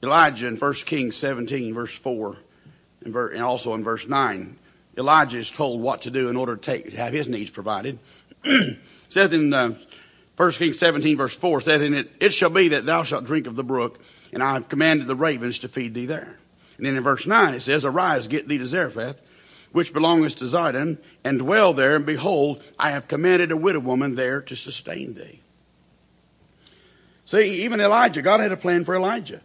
Elijah 0.03 0.47
in 0.47 0.57
1 0.57 0.73
Kings 0.87 1.17
17 1.17 1.75
verse 1.75 1.97
4 1.99 2.39
and, 3.03 3.43
also 3.43 3.75
in 3.75 3.85
verse 3.85 4.07
9, 4.07 4.57
Elijah 4.97 5.39
is 5.39 5.51
told 5.51 5.81
what 5.81 6.03
to 6.03 6.11
do 6.11 6.29
in 6.29 6.37
order 6.37 6.57
to 6.57 6.63
take, 6.63 6.93
have 6.93 7.13
his 7.13 7.29
needs 7.29 7.51
provided. 7.51 7.99
says 9.09 9.33
in 9.33 9.53
uh, 9.53 9.75
1 10.37 10.53
Kings 10.53 10.79
17 10.79 11.17
verse 11.17 11.37
4 11.37 11.61
says 11.61 11.83
in 11.83 11.95
it, 11.95 12.11
it 12.21 12.33
shall 12.33 12.51
be 12.51 12.69
that 12.69 12.87
thou 12.87 13.03
shalt 13.03 13.25
drink 13.25 13.47
of 13.47 13.57
the 13.57 13.65
brook 13.65 14.01
and 14.33 14.43
I 14.43 14.55
have 14.55 14.69
commanded 14.69 15.07
the 15.07 15.17
ravens 15.17 15.59
to 15.61 15.69
feed 15.69 15.95
thee 15.95 16.07
there. 16.07 16.39
And 16.77 16.87
then 16.87 16.97
in 16.97 17.03
verse 17.03 17.27
9 17.27 17.55
it 17.55 17.61
says, 17.61 17.85
arise, 17.85 18.27
get 18.27 18.49
thee 18.49 18.59
to 18.59 18.67
Zarephath, 18.67 19.23
which 19.73 19.93
belongeth 19.93 20.37
to 20.37 20.45
Zidon, 20.45 20.99
and 21.25 21.39
dwell 21.39 21.73
there, 21.73 21.97
and 21.97 22.07
behold, 22.07 22.63
I 22.79 22.91
have 22.91 23.09
commanded 23.09 23.53
a 23.53 23.57
widow 23.57 23.81
woman 23.81 24.15
there 24.15 24.41
to 24.43 24.57
sustain 24.57 25.15
thee. 25.15 25.41
See, 27.25 27.63
even 27.63 27.81
Elijah, 27.81 28.23
God 28.23 28.41
had 28.41 28.51
a 28.51 28.57
plan 28.57 28.85
for 28.85 28.97
Elijah. 28.97 29.41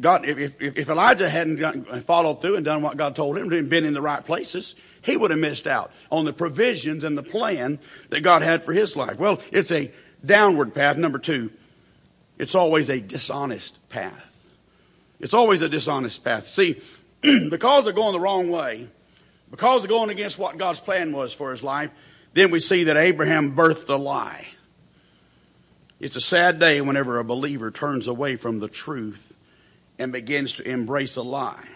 God, 0.00 0.26
if, 0.26 0.60
if, 0.60 0.76
if 0.78 0.88
Elijah 0.88 1.28
hadn't 1.28 1.84
followed 2.02 2.40
through 2.40 2.56
and 2.56 2.64
done 2.64 2.82
what 2.82 2.96
God 2.96 3.14
told 3.14 3.38
him, 3.38 3.52
and 3.52 3.70
been 3.70 3.84
in 3.84 3.94
the 3.94 4.02
right 4.02 4.24
places, 4.24 4.74
he 5.02 5.16
would 5.16 5.30
have 5.30 5.38
missed 5.38 5.68
out 5.68 5.92
on 6.10 6.24
the 6.24 6.32
provisions 6.32 7.04
and 7.04 7.16
the 7.16 7.22
plan 7.22 7.78
that 8.08 8.22
God 8.22 8.42
had 8.42 8.64
for 8.64 8.72
his 8.72 8.96
life. 8.96 9.18
Well, 9.18 9.40
it's 9.52 9.70
a 9.70 9.92
downward 10.24 10.74
path. 10.74 10.96
Number 10.96 11.20
two, 11.20 11.52
it's 12.36 12.56
always 12.56 12.90
a 12.90 13.00
dishonest 13.00 13.88
path. 13.88 14.32
It's 15.20 15.34
always 15.34 15.62
a 15.62 15.68
dishonest 15.68 16.24
path. 16.24 16.46
See, 16.46 16.80
because 17.20 17.84
they're 17.84 17.92
going 17.92 18.12
the 18.12 18.20
wrong 18.20 18.50
way, 18.50 18.88
because 19.50 19.82
they're 19.82 19.88
going 19.88 20.10
against 20.10 20.38
what 20.38 20.58
God's 20.58 20.80
plan 20.80 21.12
was 21.12 21.32
for 21.32 21.50
his 21.50 21.62
life, 21.62 21.90
then 22.34 22.50
we 22.50 22.60
see 22.60 22.84
that 22.84 22.96
Abraham 22.96 23.56
birthed 23.56 23.88
a 23.88 23.96
lie. 23.96 24.46
It's 25.98 26.16
a 26.16 26.20
sad 26.20 26.58
day 26.58 26.80
whenever 26.80 27.18
a 27.18 27.24
believer 27.24 27.70
turns 27.70 28.06
away 28.06 28.36
from 28.36 28.60
the 28.60 28.68
truth 28.68 29.38
and 29.98 30.12
begins 30.12 30.54
to 30.54 30.68
embrace 30.68 31.16
a 31.16 31.22
lie. 31.22 31.66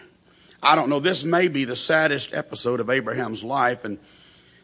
I 0.61 0.75
don't 0.75 0.89
know, 0.89 0.99
this 0.99 1.23
may 1.23 1.47
be 1.47 1.65
the 1.65 1.75
saddest 1.75 2.35
episode 2.35 2.79
of 2.79 2.89
Abraham's 2.89 3.43
life, 3.43 3.83
and 3.83 3.97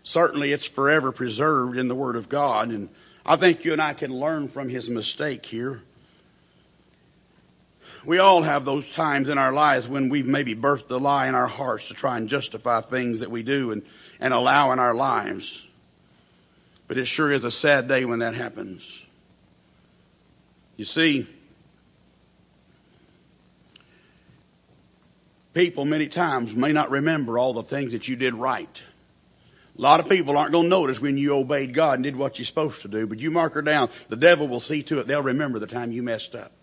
certainly 0.04 0.52
it's 0.52 0.68
forever 0.68 1.12
preserved 1.12 1.76
in 1.76 1.88
the 1.88 1.96
Word 1.96 2.16
of 2.16 2.30
God, 2.30 2.70
and 2.70 2.90
I 3.26 3.36
think 3.36 3.66
you 3.66 3.74
and 3.74 3.82
I 3.82 3.94
can 3.94 4.12
learn 4.12 4.48
from 4.48 4.70
his 4.70 4.90
mistake 4.90 5.48
here. 5.48 5.82
We 8.08 8.20
all 8.20 8.42
have 8.42 8.64
those 8.64 8.90
times 8.90 9.28
in 9.28 9.38
our 9.38 9.52
lives 9.52 9.90
when 9.90 10.08
we've 10.08 10.26
maybe 10.26 10.56
birthed 10.56 10.90
a 10.92 10.96
lie 10.96 11.28
in 11.28 11.36
our 11.36 11.46
hearts 11.46 11.90
to 11.90 11.94
try 11.94 12.16
and 12.16 12.30
justify 12.30 12.80
things 12.80 13.20
that 13.20 13.30
we 13.30 13.44
do 13.44 13.74
and, 13.74 13.82
and 14.22 14.34
allow 14.34 14.72
in 14.72 14.80
our 14.80 14.96
lives. 14.96 15.68
But 16.88 16.98
it 16.98 17.04
sure 17.04 17.34
is 17.34 17.44
a 17.44 17.52
sad 17.52 17.90
day 17.90 18.06
when 18.06 18.20
that 18.20 18.34
happens. 18.34 19.06
You 20.78 20.86
see, 20.86 21.28
people 25.54 25.84
many 25.84 26.08
times 26.08 26.56
may 26.56 26.72
not 26.72 26.90
remember 26.90 27.38
all 27.38 27.52
the 27.52 27.62
things 27.62 27.92
that 27.92 28.08
you 28.08 28.16
did 28.16 28.34
right. 28.34 28.84
A 29.78 29.82
lot 29.82 30.00
of 30.00 30.08
people 30.08 30.38
aren't 30.38 30.54
going 30.54 30.64
to 30.64 30.70
notice 30.70 31.02
when 31.02 31.18
you 31.18 31.36
obeyed 31.36 31.74
God 31.74 31.96
and 31.96 32.06
did 32.06 32.16
what 32.16 32.40
you're 32.40 32.46
supposed 32.46 32.84
to 32.84 32.88
do, 32.88 33.06
but 33.06 33.20
you 33.20 33.32
mark 33.32 33.56
her 33.56 33.62
down. 33.62 33.90
The 34.08 34.16
devil 34.16 34.48
will 34.48 34.62
see 34.62 34.82
to 34.84 35.00
it. 35.00 35.08
They'll 35.08 35.22
remember 35.22 35.60
the 35.60 35.68
time 35.68 35.92
you 35.92 36.04
messed 36.04 36.36
up. 36.36 36.54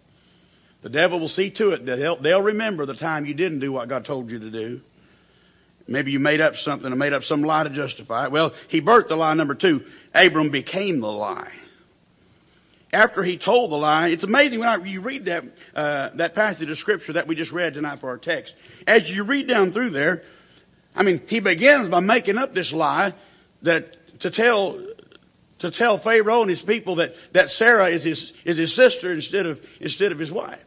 The 0.84 0.90
devil 0.90 1.18
will 1.18 1.28
see 1.28 1.50
to 1.50 1.70
it 1.70 1.84
that 1.86 1.98
they'll, 1.98 2.16
they'll 2.16 2.42
remember 2.42 2.86
the 2.86 2.94
time 2.94 3.26
you 3.26 3.34
didn't 3.34 3.58
do 3.58 3.72
what 3.72 3.88
God 3.88 4.04
told 4.04 4.30
you 4.30 4.38
to 4.38 4.50
do. 4.50 4.82
Maybe 5.88 6.12
you 6.12 6.20
made 6.20 6.40
up 6.40 6.56
something 6.56 6.92
or 6.92 6.96
made 6.96 7.12
up 7.12 7.24
some 7.24 7.42
lie 7.42 7.64
to 7.64 7.70
justify 7.70 8.26
it. 8.26 8.30
Well, 8.30 8.52
he 8.68 8.80
birthed 8.80 9.08
the 9.08 9.16
lie 9.16 9.34
number 9.34 9.54
two. 9.54 9.84
Abram 10.14 10.50
became 10.50 11.00
the 11.00 11.10
lie 11.10 11.50
after 12.94 13.22
he 13.22 13.36
told 13.36 13.70
the 13.70 13.76
lie, 13.76 14.08
it's 14.08 14.24
amazing 14.24 14.60
when 14.60 14.86
you 14.86 15.00
read 15.00 15.24
that, 15.24 15.44
uh, 15.74 16.10
that 16.14 16.34
passage 16.34 16.70
of 16.70 16.78
scripture 16.78 17.14
that 17.14 17.26
we 17.26 17.34
just 17.34 17.52
read 17.52 17.74
tonight 17.74 17.98
for 17.98 18.08
our 18.08 18.18
text. 18.18 18.54
As 18.86 19.14
you 19.14 19.24
read 19.24 19.48
down 19.48 19.72
through 19.72 19.90
there, 19.90 20.22
I 20.94 21.02
mean, 21.02 21.20
he 21.26 21.40
begins 21.40 21.88
by 21.88 22.00
making 22.00 22.38
up 22.38 22.54
this 22.54 22.72
lie 22.72 23.12
that 23.62 24.20
to 24.20 24.30
tell, 24.30 24.80
to 25.58 25.70
tell 25.70 25.98
Pharaoh 25.98 26.42
and 26.42 26.50
his 26.50 26.62
people 26.62 26.96
that, 26.96 27.16
that 27.32 27.50
Sarah 27.50 27.88
is 27.88 28.04
his, 28.04 28.32
is 28.44 28.56
his 28.56 28.72
sister 28.72 29.12
instead 29.12 29.46
of, 29.46 29.64
instead 29.80 30.12
of 30.12 30.18
his 30.18 30.30
wife. 30.30 30.64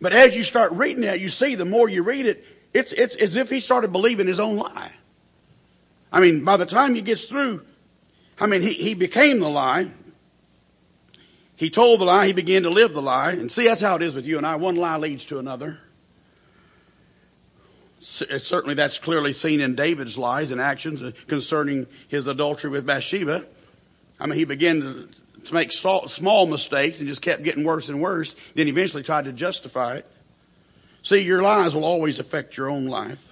But 0.00 0.12
as 0.12 0.34
you 0.34 0.42
start 0.42 0.72
reading 0.72 1.02
that, 1.02 1.20
you 1.20 1.28
see 1.28 1.54
the 1.54 1.64
more 1.64 1.88
you 1.88 2.02
read 2.02 2.26
it, 2.26 2.44
it's, 2.72 2.92
it's 2.92 3.16
as 3.16 3.36
if 3.36 3.50
he 3.50 3.60
started 3.60 3.92
believing 3.92 4.26
his 4.26 4.40
own 4.40 4.56
lie. 4.56 4.92
I 6.12 6.20
mean, 6.20 6.44
by 6.44 6.56
the 6.56 6.66
time 6.66 6.94
he 6.94 7.02
gets 7.02 7.24
through, 7.24 7.62
I 8.40 8.46
mean, 8.46 8.62
he, 8.62 8.72
he 8.72 8.94
became 8.94 9.40
the 9.40 9.50
lie. 9.50 9.90
He 11.56 11.68
told 11.68 12.00
the 12.00 12.06
lie, 12.06 12.26
he 12.26 12.32
began 12.32 12.62
to 12.62 12.70
live 12.70 12.94
the 12.94 13.02
lie. 13.02 13.32
And 13.32 13.52
see, 13.52 13.66
that's 13.66 13.82
how 13.82 13.96
it 13.96 14.02
is 14.02 14.14
with 14.14 14.26
you 14.26 14.38
and 14.38 14.46
I. 14.46 14.56
One 14.56 14.76
lie 14.76 14.96
leads 14.96 15.26
to 15.26 15.38
another. 15.38 15.78
Certainly 18.00 18.74
that's 18.74 18.98
clearly 18.98 19.34
seen 19.34 19.60
in 19.60 19.74
David's 19.74 20.16
lies 20.16 20.52
and 20.52 20.60
actions 20.60 21.02
concerning 21.26 21.86
his 22.08 22.26
adultery 22.26 22.70
with 22.70 22.86
Bathsheba. 22.86 23.44
I 24.18 24.26
mean, 24.26 24.38
he 24.38 24.44
began 24.44 24.80
to, 24.80 25.08
to 25.46 25.54
make 25.54 25.72
small 25.72 26.46
mistakes 26.46 27.00
and 27.00 27.08
just 27.08 27.22
kept 27.22 27.42
getting 27.42 27.64
worse 27.64 27.88
and 27.88 28.00
worse. 28.00 28.36
Then 28.54 28.68
eventually 28.68 29.02
tried 29.02 29.24
to 29.24 29.32
justify 29.32 29.96
it. 29.96 30.06
See, 31.02 31.22
your 31.22 31.42
lies 31.42 31.74
will 31.74 31.84
always 31.84 32.18
affect 32.18 32.56
your 32.56 32.68
own 32.68 32.86
life. 32.86 33.26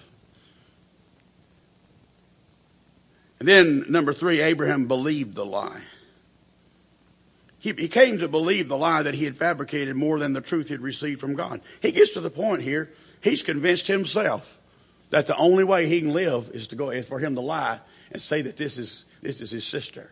And 3.38 3.46
then 3.46 3.84
number 3.88 4.12
three, 4.12 4.40
Abraham 4.40 4.86
believed 4.86 5.34
the 5.34 5.46
lie. 5.46 5.82
He, 7.60 7.72
he 7.72 7.88
came 7.88 8.18
to 8.18 8.28
believe 8.28 8.68
the 8.68 8.76
lie 8.76 9.02
that 9.02 9.14
he 9.14 9.24
had 9.24 9.36
fabricated 9.36 9.96
more 9.96 10.18
than 10.18 10.32
the 10.32 10.40
truth 10.40 10.68
he 10.68 10.74
had 10.74 10.80
received 10.80 11.20
from 11.20 11.34
God. 11.34 11.60
He 11.80 11.92
gets 11.92 12.12
to 12.12 12.20
the 12.20 12.30
point 12.30 12.62
here, 12.62 12.90
he's 13.20 13.42
convinced 13.42 13.86
himself 13.86 14.60
that 15.10 15.26
the 15.26 15.36
only 15.36 15.64
way 15.64 15.86
he 15.86 16.00
can 16.00 16.12
live 16.12 16.50
is 16.52 16.68
to 16.68 16.76
go, 16.76 16.90
is 16.90 17.06
for 17.06 17.18
him 17.18 17.34
to 17.34 17.40
lie 17.40 17.80
and 18.12 18.20
say 18.20 18.42
that 18.42 18.56
this 18.56 18.78
is, 18.78 19.04
this 19.22 19.40
is 19.40 19.50
his 19.50 19.66
sister. 19.66 20.10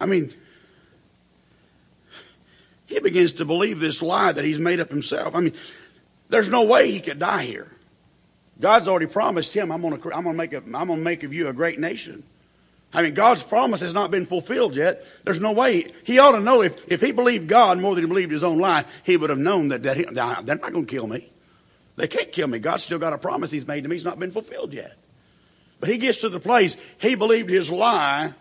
I 0.00 0.06
mean, 0.06 0.32
he 2.86 3.00
begins 3.00 3.32
to 3.34 3.44
believe 3.44 3.80
this 3.80 4.02
lie 4.02 4.32
that 4.32 4.44
he's 4.44 4.58
made 4.58 4.80
up 4.80 4.90
himself. 4.90 5.34
I 5.34 5.40
mean, 5.40 5.54
there's 6.28 6.48
no 6.48 6.64
way 6.64 6.90
he 6.90 7.00
could 7.00 7.18
die 7.18 7.44
here. 7.44 7.70
God's 8.60 8.88
already 8.88 9.06
promised 9.06 9.52
him, 9.52 9.70
I'm 9.70 9.82
going 9.82 10.00
to, 10.00 10.14
I'm 10.14 10.24
going 10.24 10.34
to 10.34 10.38
make, 10.38 10.52
a, 10.52 10.58
I'm 10.58 10.86
going 10.86 10.88
to 10.88 10.96
make 10.96 11.24
of 11.24 11.34
you 11.34 11.48
a 11.48 11.52
great 11.52 11.78
nation. 11.78 12.22
I 12.94 13.02
mean, 13.02 13.14
God's 13.14 13.42
promise 13.42 13.80
has 13.80 13.92
not 13.92 14.10
been 14.10 14.24
fulfilled 14.24 14.74
yet. 14.74 15.04
There's 15.24 15.40
no 15.40 15.52
way. 15.52 15.84
He 16.04 16.18
ought 16.18 16.32
to 16.32 16.40
know 16.40 16.62
if, 16.62 16.90
if 16.90 17.02
he 17.02 17.12
believed 17.12 17.48
God 17.48 17.78
more 17.78 17.94
than 17.94 18.04
he 18.04 18.08
believed 18.08 18.30
his 18.32 18.44
own 18.44 18.58
lie, 18.58 18.84
he 19.02 19.16
would 19.16 19.28
have 19.28 19.38
known 19.38 19.68
that, 19.68 19.82
that 19.82 19.96
he, 19.96 20.04
they're 20.04 20.56
not 20.56 20.72
going 20.72 20.86
to 20.86 20.90
kill 20.90 21.06
me. 21.06 21.28
They 21.96 22.08
can't 22.08 22.32
kill 22.32 22.48
me. 22.48 22.58
God's 22.58 22.84
still 22.84 22.98
got 22.98 23.12
a 23.12 23.18
promise 23.18 23.50
he's 23.50 23.66
made 23.66 23.82
to 23.82 23.88
me. 23.88 23.96
He's 23.96 24.04
not 24.04 24.18
been 24.18 24.30
fulfilled 24.30 24.72
yet. 24.72 24.96
But 25.80 25.90
he 25.90 25.98
gets 25.98 26.22
to 26.22 26.30
the 26.30 26.40
place, 26.40 26.76
he 26.98 27.16
believed 27.16 27.50
his 27.50 27.70
lie 27.70 28.32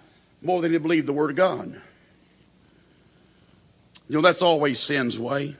more 0.46 0.62
than 0.62 0.72
he 0.72 0.78
believed 0.78 1.08
the 1.08 1.14
word 1.14 1.32
of 1.32 1.36
God. 1.36 1.82
You 4.08 4.16
know, 4.16 4.22
that's 4.22 4.42
always 4.42 4.80
sin's 4.80 5.20
way. 5.20 5.56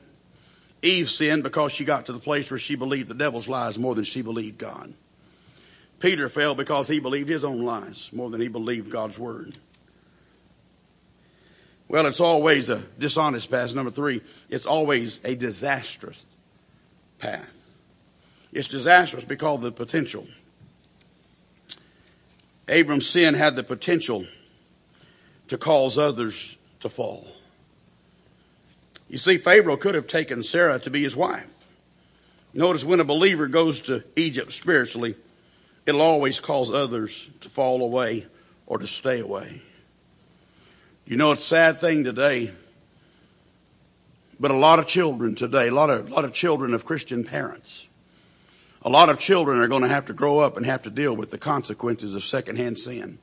Eve 0.82 1.10
sinned 1.10 1.44
because 1.44 1.72
she 1.72 1.84
got 1.84 2.06
to 2.06 2.14
the 2.14 2.20
place 2.20 2.52
where 2.52 2.60
she 2.60 2.76
believed 2.76 3.10
the 3.10 3.16
devil's 3.16 3.48
lies 3.48 3.80
more 3.80 3.96
than 3.96 4.04
she 4.04 4.22
believed 4.22 4.60
God. 4.60 4.94
Peter 6.00 6.30
fell 6.30 6.54
because 6.54 6.88
he 6.88 7.00
believed 7.00 7.30
his 7.30 7.44
own 7.44 7.64
lies 7.64 8.12
more 8.14 8.30
than 8.30 8.42
he 8.42 8.48
believed 8.48 8.92
God's 8.92 9.18
word. 9.18 9.56
Well, 11.88 12.06
it's 12.06 12.20
always 12.20 12.70
a 12.70 12.84
dishonest 13.00 13.50
path. 13.50 13.74
Number 13.74 13.92
three, 13.92 14.22
it's 14.50 14.66
always 14.66 15.20
a 15.24 15.36
disastrous 15.36 16.26
path. 17.18 17.50
It's 18.52 18.68
disastrous 18.68 19.26
because 19.26 19.58
of 19.58 19.62
the 19.62 19.72
potential. 19.72 20.28
Abram's 22.68 23.08
sin 23.08 23.34
had 23.34 23.56
the 23.56 23.64
potential 23.64 24.26
to 25.48 25.58
cause 25.58 25.98
others 25.98 26.58
to 26.80 26.90
fall. 26.90 27.28
You 29.10 29.18
see, 29.18 29.38
Pharaoh 29.38 29.78
could 29.78 29.96
have 29.96 30.08
taken 30.08 30.44
Sarah 30.44 30.80
to 30.80 30.90
be 30.90 31.04
his 31.04 31.16
wife. 31.16 31.52
Notice 32.54 32.84
when 32.84 33.00
a 33.00 33.06
believer 33.06 33.48
goes 33.48 33.82
to 33.82 34.04
Egypt 34.16 34.52
spiritually, 34.52 35.16
it'll 35.86 36.02
always 36.02 36.40
cause 36.40 36.72
others 36.72 37.30
to 37.42 37.50
fall 37.50 37.84
away 37.84 38.26
or 38.66 38.78
to 38.78 38.88
stay 38.88 39.20
away. 39.20 39.62
You 41.06 41.18
know, 41.18 41.34
it's 41.34 41.44
a 41.44 41.48
sad 41.48 41.80
thing 41.80 42.04
today, 42.04 42.52
but 44.40 44.52
a 44.52 44.56
lot 44.56 44.80
of 44.80 44.88
children 44.88 45.36
today, 45.36 45.68
a 45.68 45.74
lot 45.74 45.90
of, 45.90 46.10
a 46.10 46.14
lot 46.14 46.26
of 46.26 46.34
children 46.34 46.74
of 46.74 46.86
Christian 46.86 47.24
parents, 47.24 47.88
a 48.82 48.90
lot 48.90 49.10
of 49.10 49.20
children 49.20 49.60
are 49.60 49.68
going 49.68 49.84
to 49.84 49.88
have 49.88 50.06
to 50.06 50.14
grow 50.14 50.40
up 50.40 50.58
and 50.58 50.66
have 50.66 50.84
to 50.84 50.90
deal 50.90 51.16
with 51.16 51.30
the 51.30 51.38
consequences 51.38 52.16
of 52.16 52.24
secondhand 52.24 52.80
sin. 52.80 53.20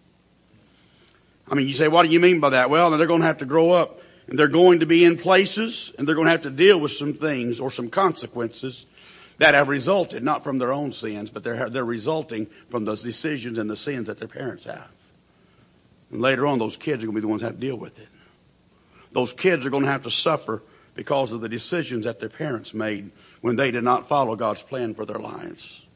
I 1.53 1.55
mean, 1.55 1.69
you 1.69 1.75
say, 1.75 1.87
what 1.87 2.07
do 2.07 2.09
you 2.09 2.19
mean 2.19 2.41
by 2.41 2.49
that? 2.51 2.71
Well, 2.71 2.91
they're 2.93 3.07
going 3.07 3.21
to 3.21 3.27
have 3.27 3.39
to 3.39 3.47
grow 3.47 3.73
up 3.73 4.01
and 4.27 4.39
they're 4.39 4.49
going 4.49 4.81
to 4.81 4.87
be 4.87 5.05
in 5.05 5.19
places 5.19 5.93
and 5.99 6.09
they're 6.09 6.15
going 6.15 6.25
to 6.25 6.31
have 6.31 6.43
to 6.43 6.51
deal 6.51 6.81
with 6.81 6.93
some 6.93 7.13
things 7.13 7.61
or 7.61 7.71
some 7.71 7.91
consequences 7.91 8.87
that 9.37 9.53
have 9.53 9.69
resulted 9.69 10.23
not 10.23 10.43
from 10.43 10.59
their 10.59 10.73
own 10.73 10.93
sins, 10.93 11.29
but 11.29 11.45
they're, 11.45 11.69
they're 11.69 11.85
resulting 11.85 12.47
from 12.71 12.87
those 12.87 13.03
decisions 13.03 13.59
and 13.59 13.69
the 13.69 13.77
sins 13.77 14.07
that 14.07 14.19
their 14.19 14.29
parents 14.29 14.65
have. 14.65 14.91
And 16.11 16.23
later 16.23 16.47
on, 16.47 16.59
those 16.59 16.79
kids 16.79 17.05
are 17.05 17.07
going 17.07 17.17
to 17.17 17.21
be 17.21 17.27
the 17.27 17.29
ones 17.29 17.43
that 17.43 17.49
have 17.49 17.57
to 17.57 17.61
deal 17.61 17.77
with 17.77 18.01
it. 18.01 18.09
Those 19.13 19.35
kids 19.35 19.67
are 19.67 19.71
going 19.71 19.85
to 19.85 19.91
have 19.91 20.05
to 20.05 20.11
suffer 20.11 20.63
because 20.95 21.33
of 21.33 21.43
the 21.43 21.51
decisions 21.51 22.07
that 22.07 22.19
their 22.19 22.31
parents 22.31 22.73
made 22.73 23.11
when 23.43 23.57
they 23.57 23.71
did 23.71 23.85
not 23.85 24.09
follow 24.09 24.37
God's 24.37 24.63
plan 24.63 24.95
for 24.95 25.05
their 25.05 25.19
lives. 25.19 25.87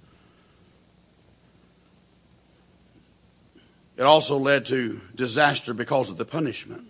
It 3.96 4.02
also 4.02 4.36
led 4.36 4.66
to 4.66 5.00
disaster 5.14 5.72
because 5.72 6.10
of 6.10 6.18
the 6.18 6.24
punishment. 6.24 6.84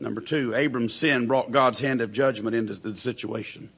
Number 0.00 0.20
two, 0.20 0.54
Abram's 0.54 0.94
sin 0.94 1.26
brought 1.26 1.50
God's 1.50 1.80
hand 1.80 2.00
of 2.00 2.12
judgment 2.12 2.54
into 2.54 2.74
the 2.74 2.94
situation. 2.94 3.70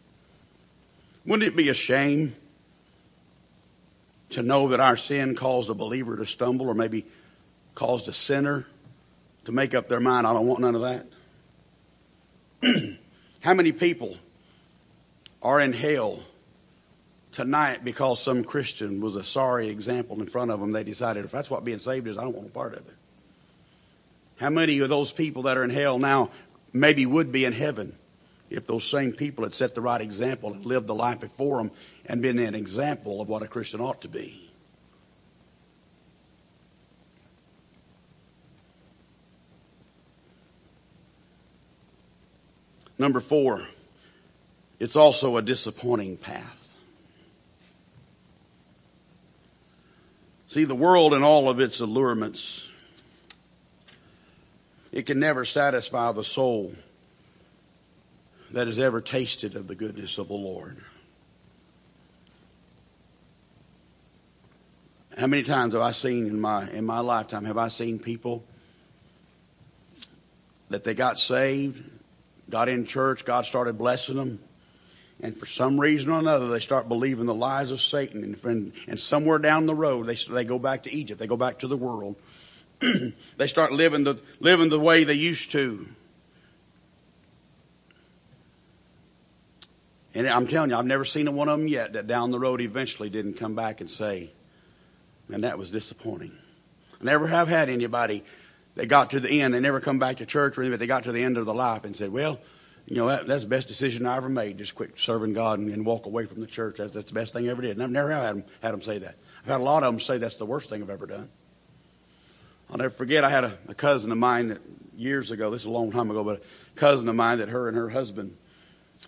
Wouldn't 1.24 1.46
it 1.46 1.56
be 1.56 1.68
a 1.68 1.74
shame 1.74 2.34
to 4.30 4.42
know 4.42 4.68
that 4.68 4.80
our 4.80 4.96
sin 4.96 5.34
caused 5.34 5.70
a 5.70 5.74
believer 5.74 6.16
to 6.16 6.26
stumble 6.26 6.68
or 6.68 6.74
maybe 6.74 7.06
caused 7.74 8.08
a 8.08 8.12
sinner 8.12 8.66
to 9.44 9.52
make 9.52 9.74
up 9.74 9.88
their 9.88 10.00
mind, 10.00 10.26
I 10.26 10.32
don't 10.32 10.46
want 10.46 10.60
none 10.60 10.74
of 10.74 10.82
that? 10.82 11.06
How 13.40 13.54
many 13.54 13.72
people 13.72 14.16
are 15.42 15.60
in 15.60 15.72
hell 15.72 16.20
tonight 17.32 17.84
because 17.84 18.22
some 18.22 18.44
Christian 18.44 19.00
was 19.00 19.16
a 19.16 19.24
sorry 19.24 19.68
example 19.68 20.20
in 20.20 20.26
front 20.26 20.50
of 20.50 20.60
them? 20.60 20.72
They 20.72 20.84
decided 20.84 21.24
if 21.24 21.30
that's 21.30 21.50
what 21.50 21.64
being 21.64 21.78
saved 21.78 22.06
is, 22.06 22.18
I 22.18 22.22
don't 22.22 22.34
want 22.34 22.48
a 22.48 22.52
part 22.52 22.74
of 22.74 22.86
it. 22.86 22.94
How 24.36 24.50
many 24.50 24.78
of 24.80 24.88
those 24.88 25.12
people 25.12 25.42
that 25.42 25.56
are 25.56 25.64
in 25.64 25.70
hell 25.70 25.98
now 25.98 26.30
maybe 26.72 27.04
would 27.04 27.30
be 27.30 27.44
in 27.44 27.52
heaven 27.52 27.94
if 28.48 28.66
those 28.66 28.84
same 28.84 29.12
people 29.12 29.44
had 29.44 29.54
set 29.54 29.74
the 29.74 29.80
right 29.80 30.00
example 30.00 30.52
and 30.52 30.64
lived 30.64 30.86
the 30.86 30.94
life 30.94 31.20
before 31.20 31.58
them 31.58 31.70
and 32.06 32.22
been 32.22 32.38
an 32.38 32.54
example 32.54 33.20
of 33.20 33.28
what 33.28 33.42
a 33.42 33.46
Christian 33.46 33.80
ought 33.80 34.00
to 34.02 34.08
be. 34.08 34.50
Number 42.98 43.20
four, 43.20 43.66
it's 44.78 44.96
also 44.96 45.38
a 45.38 45.42
disappointing 45.42 46.18
path. 46.18 46.59
See, 50.50 50.64
the 50.64 50.74
world 50.74 51.14
and 51.14 51.22
all 51.22 51.48
of 51.48 51.60
its 51.60 51.78
allurements, 51.78 52.68
it 54.90 55.06
can 55.06 55.20
never 55.20 55.44
satisfy 55.44 56.10
the 56.10 56.24
soul 56.24 56.74
that 58.50 58.66
has 58.66 58.80
ever 58.80 59.00
tasted 59.00 59.54
of 59.54 59.68
the 59.68 59.76
goodness 59.76 60.18
of 60.18 60.26
the 60.26 60.34
Lord. 60.34 60.78
How 65.16 65.28
many 65.28 65.44
times 65.44 65.74
have 65.74 65.82
I 65.82 65.92
seen 65.92 66.26
in 66.26 66.40
my 66.40 66.68
in 66.72 66.84
my 66.84 66.98
lifetime 66.98 67.44
have 67.44 67.56
I 67.56 67.68
seen 67.68 68.00
people 68.00 68.42
that 70.68 70.82
they 70.82 70.94
got 70.94 71.20
saved, 71.20 71.80
got 72.50 72.68
in 72.68 72.86
church, 72.86 73.24
God 73.24 73.46
started 73.46 73.78
blessing 73.78 74.16
them, 74.16 74.40
and 75.22 75.36
for 75.36 75.46
some 75.46 75.80
reason 75.80 76.10
or 76.10 76.18
another 76.18 76.48
they 76.48 76.60
start 76.60 76.88
believing 76.88 77.26
the 77.26 77.34
lies 77.34 77.70
of 77.70 77.80
Satan, 77.80 78.24
and, 78.24 78.44
and, 78.44 78.72
and 78.88 79.00
somewhere 79.00 79.38
down 79.38 79.66
the 79.66 79.74
road 79.74 80.06
they 80.06 80.14
they 80.14 80.44
go 80.44 80.58
back 80.58 80.84
to 80.84 80.92
Egypt, 80.92 81.20
they 81.20 81.26
go 81.26 81.36
back 81.36 81.58
to 81.60 81.68
the 81.68 81.76
world, 81.76 82.16
they 83.36 83.46
start 83.46 83.72
living 83.72 84.04
the 84.04 84.20
living 84.40 84.68
the 84.68 84.80
way 84.80 85.04
they 85.04 85.14
used 85.14 85.50
to. 85.52 85.86
And 90.12 90.26
I'm 90.26 90.48
telling 90.48 90.70
you, 90.70 90.76
I've 90.76 90.86
never 90.86 91.04
seen 91.04 91.32
one 91.34 91.48
of 91.48 91.58
them 91.58 91.68
yet 91.68 91.92
that 91.92 92.08
down 92.08 92.32
the 92.32 92.40
road 92.40 92.60
eventually 92.60 93.10
didn't 93.10 93.34
come 93.34 93.54
back 93.54 93.80
and 93.80 93.88
say, 93.88 94.32
and 95.32 95.44
that 95.44 95.56
was 95.56 95.70
disappointing. 95.70 96.32
I 97.00 97.04
never 97.04 97.28
have 97.28 97.46
had 97.46 97.68
anybody 97.68 98.24
that 98.74 98.86
got 98.86 99.10
to 99.10 99.20
the 99.20 99.40
end, 99.40 99.54
they 99.54 99.60
never 99.60 99.80
come 99.80 99.98
back 99.98 100.16
to 100.16 100.26
church 100.26 100.56
or 100.56 100.62
anything, 100.62 100.72
but 100.72 100.80
they 100.80 100.86
got 100.86 101.04
to 101.04 101.12
the 101.12 101.22
end 101.22 101.38
of 101.38 101.46
their 101.46 101.54
life 101.54 101.84
and 101.84 101.94
said, 101.94 102.10
well, 102.10 102.40
you 102.90 102.96
know, 102.96 103.06
that, 103.06 103.26
that's 103.26 103.44
the 103.44 103.48
best 103.48 103.68
decision 103.68 104.04
I 104.04 104.18
ever 104.18 104.28
made, 104.28 104.58
just 104.58 104.74
quit 104.74 104.92
serving 104.98 105.32
God 105.32 105.58
and, 105.58 105.70
and 105.70 105.86
walk 105.86 106.04
away 106.04 106.26
from 106.26 106.40
the 106.40 106.46
church. 106.46 106.76
That's, 106.76 106.92
that's 106.92 107.08
the 107.08 107.14
best 107.14 107.32
thing 107.32 107.48
I 107.48 107.52
ever 107.52 107.62
did. 107.62 107.70
And 107.70 107.82
I've 107.82 107.90
never 107.90 108.10
had 108.10 108.34
them, 108.34 108.44
had 108.62 108.72
them 108.72 108.82
say 108.82 108.98
that. 108.98 109.14
I've 109.44 109.50
had 109.50 109.60
a 109.60 109.64
lot 109.64 109.82
of 109.82 109.94
them 109.94 110.00
say 110.00 110.18
that's 110.18 110.36
the 110.36 110.44
worst 110.44 110.68
thing 110.68 110.82
I've 110.82 110.90
ever 110.90 111.06
done. 111.06 111.30
I'll 112.70 112.76
never 112.76 112.90
forget, 112.90 113.24
I 113.24 113.30
had 113.30 113.44
a, 113.44 113.58
a 113.68 113.74
cousin 113.74 114.12
of 114.12 114.18
mine 114.18 114.48
that 114.48 114.60
years 114.96 115.30
ago, 115.30 115.50
this 115.50 115.62
is 115.62 115.66
a 115.66 115.70
long 115.70 115.90
time 115.90 116.10
ago, 116.10 116.22
but 116.22 116.42
a 116.42 116.78
cousin 116.78 117.08
of 117.08 117.14
mine 117.14 117.38
that 117.38 117.48
her 117.48 117.68
and 117.68 117.76
her 117.76 117.88
husband 117.88 118.36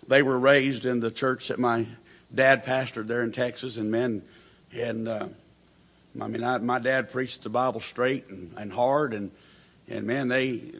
they 0.07 0.23
were 0.23 0.37
raised 0.37 0.85
in 0.85 0.99
the 0.99 1.11
church 1.11 1.49
that 1.49 1.59
my 1.59 1.85
dad 2.33 2.65
pastored 2.65 3.07
there 3.07 3.23
in 3.23 3.31
Texas, 3.31 3.77
and 3.77 3.91
men, 3.91 4.23
and 4.73 5.07
uh, 5.07 5.27
I 6.19 6.27
mean, 6.27 6.43
I, 6.43 6.57
my 6.59 6.79
dad 6.79 7.11
preached 7.11 7.43
the 7.43 7.49
Bible 7.49 7.79
straight 7.79 8.27
and, 8.29 8.53
and 8.57 8.71
hard, 8.71 9.13
and 9.13 9.31
and 9.87 10.07
man, 10.07 10.29
they 10.29 10.71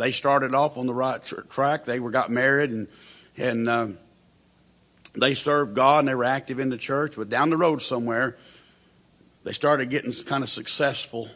they 0.00 0.12
started 0.12 0.54
off 0.54 0.76
on 0.76 0.86
the 0.86 0.94
right 0.94 1.24
tr- 1.24 1.42
track. 1.42 1.84
They 1.84 2.00
were 2.00 2.10
got 2.10 2.30
married, 2.30 2.70
and 2.70 2.88
and 3.36 3.68
uh, 3.68 3.88
they 5.14 5.34
served 5.34 5.74
God, 5.74 6.00
and 6.00 6.08
they 6.08 6.14
were 6.14 6.24
active 6.24 6.58
in 6.58 6.70
the 6.70 6.78
church. 6.78 7.14
But 7.16 7.28
down 7.28 7.50
the 7.50 7.56
road 7.56 7.82
somewhere, 7.82 8.36
they 9.44 9.52
started 9.52 9.90
getting 9.90 10.12
kind 10.24 10.42
of 10.42 10.50
successful. 10.50 11.28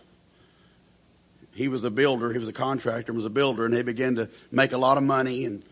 He 1.54 1.68
was 1.68 1.84
a 1.84 1.90
builder, 1.90 2.32
he 2.32 2.38
was 2.38 2.48
a 2.48 2.52
contractor, 2.52 3.12
was 3.12 3.24
a 3.24 3.30
builder, 3.30 3.64
and 3.64 3.72
they 3.72 3.82
began 3.82 4.16
to 4.16 4.28
make 4.50 4.72
a 4.72 4.78
lot 4.78 4.98
of 4.98 5.04
money 5.04 5.44
and 5.44 5.62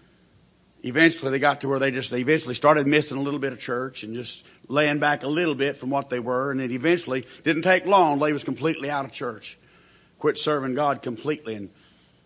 eventually 0.83 1.31
they 1.31 1.39
got 1.39 1.61
to 1.61 1.69
where 1.69 1.79
they 1.79 1.91
just 1.91 2.11
they 2.11 2.21
eventually 2.21 2.55
started 2.55 2.87
missing 2.87 3.17
a 3.17 3.21
little 3.21 3.39
bit 3.39 3.53
of 3.53 3.61
church 3.61 4.03
and 4.03 4.15
just 4.15 4.45
laying 4.69 4.99
back 4.99 5.23
a 5.23 5.29
little 5.29 5.55
bit 5.55 5.77
from 5.77 5.91
what 5.91 6.09
they 6.09 6.21
were 6.21 6.51
and 6.51 6.61
it 6.61 6.73
eventually 6.73 7.25
didn't 7.45 7.63
take 7.63 7.87
long 7.87 8.19
they 8.19 8.33
was 8.33 8.43
completely 8.45 8.91
out 8.91 9.05
of 9.05 9.13
church 9.13 9.59
quit 10.19 10.37
serving 10.37 10.75
god 10.75 11.03
completely 11.03 11.55
and 11.55 11.71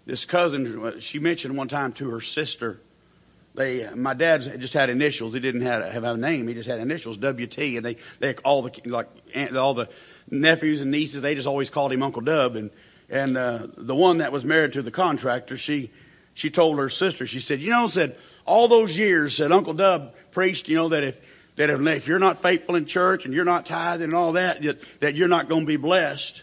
this 0.07 0.25
cousin 0.25 1.01
she 1.01 1.19
mentioned 1.19 1.57
one 1.57 1.69
time 1.69 1.93
to 1.93 2.11
her 2.11 2.21
sister 2.21 2.81
they 3.55 3.89
my 3.95 4.13
dad 4.13 4.43
just 4.61 4.75
had 4.75 4.91
initials. 4.91 5.33
He 5.33 5.41
didn't 5.41 5.63
have, 5.63 5.91
have 5.91 6.05
a 6.05 6.17
name. 6.19 6.47
He 6.47 6.55
just 6.55 6.69
had 6.69 6.79
initials 6.79 7.19
wt 7.19 7.77
and 7.77 7.85
they 7.85 7.97
they 8.21 8.35
all 8.45 8.63
the 8.63 8.81
like 8.87 9.09
all 9.57 9.75
the 9.75 9.89
nephews 10.31 10.81
and 10.81 10.91
nieces 10.91 11.23
they 11.23 11.35
just 11.35 11.49
always 11.49 11.71
called 11.71 11.93
him 11.93 12.03
uncle 12.03 12.23
dub. 12.23 12.57
And 12.57 12.71
and 13.09 13.37
uh, 13.37 13.67
the 13.77 13.95
one 13.95 14.19
that 14.19 14.33
was 14.33 14.45
married 14.45 14.75
to 14.75 14.83
the 14.83 14.91
contractor 14.91 15.57
she 15.57 15.91
she 16.35 16.51
told 16.51 16.79
her 16.79 16.91
sister 16.91 17.27
she 17.27 17.41
said 17.41 17.61
you 17.61 17.71
know 17.71 17.89
said 17.89 18.17
all 18.47 18.69
those 18.69 18.97
years 18.97 19.37
that 19.39 19.53
Uncle 19.53 19.75
Dub 19.75 20.15
preached, 20.31 20.69
you 20.69 20.77
know, 20.77 20.89
that 20.89 21.05
if, 21.05 21.21
that 21.57 21.69
if 21.71 22.07
you're 22.07 22.19
not 22.19 22.41
faithful 22.41 22.77
in 22.77 22.87
church 22.87 23.25
and 23.25 23.35
you're 23.35 23.45
not 23.45 23.67
tithing 23.67 24.05
and 24.05 24.15
all 24.15 24.33
that, 24.33 24.63
that 25.01 25.17
you're 25.17 25.29
not 25.29 25.49
going 25.49 25.63
to 25.63 25.67
be 25.67 25.77
blessed. 25.77 26.43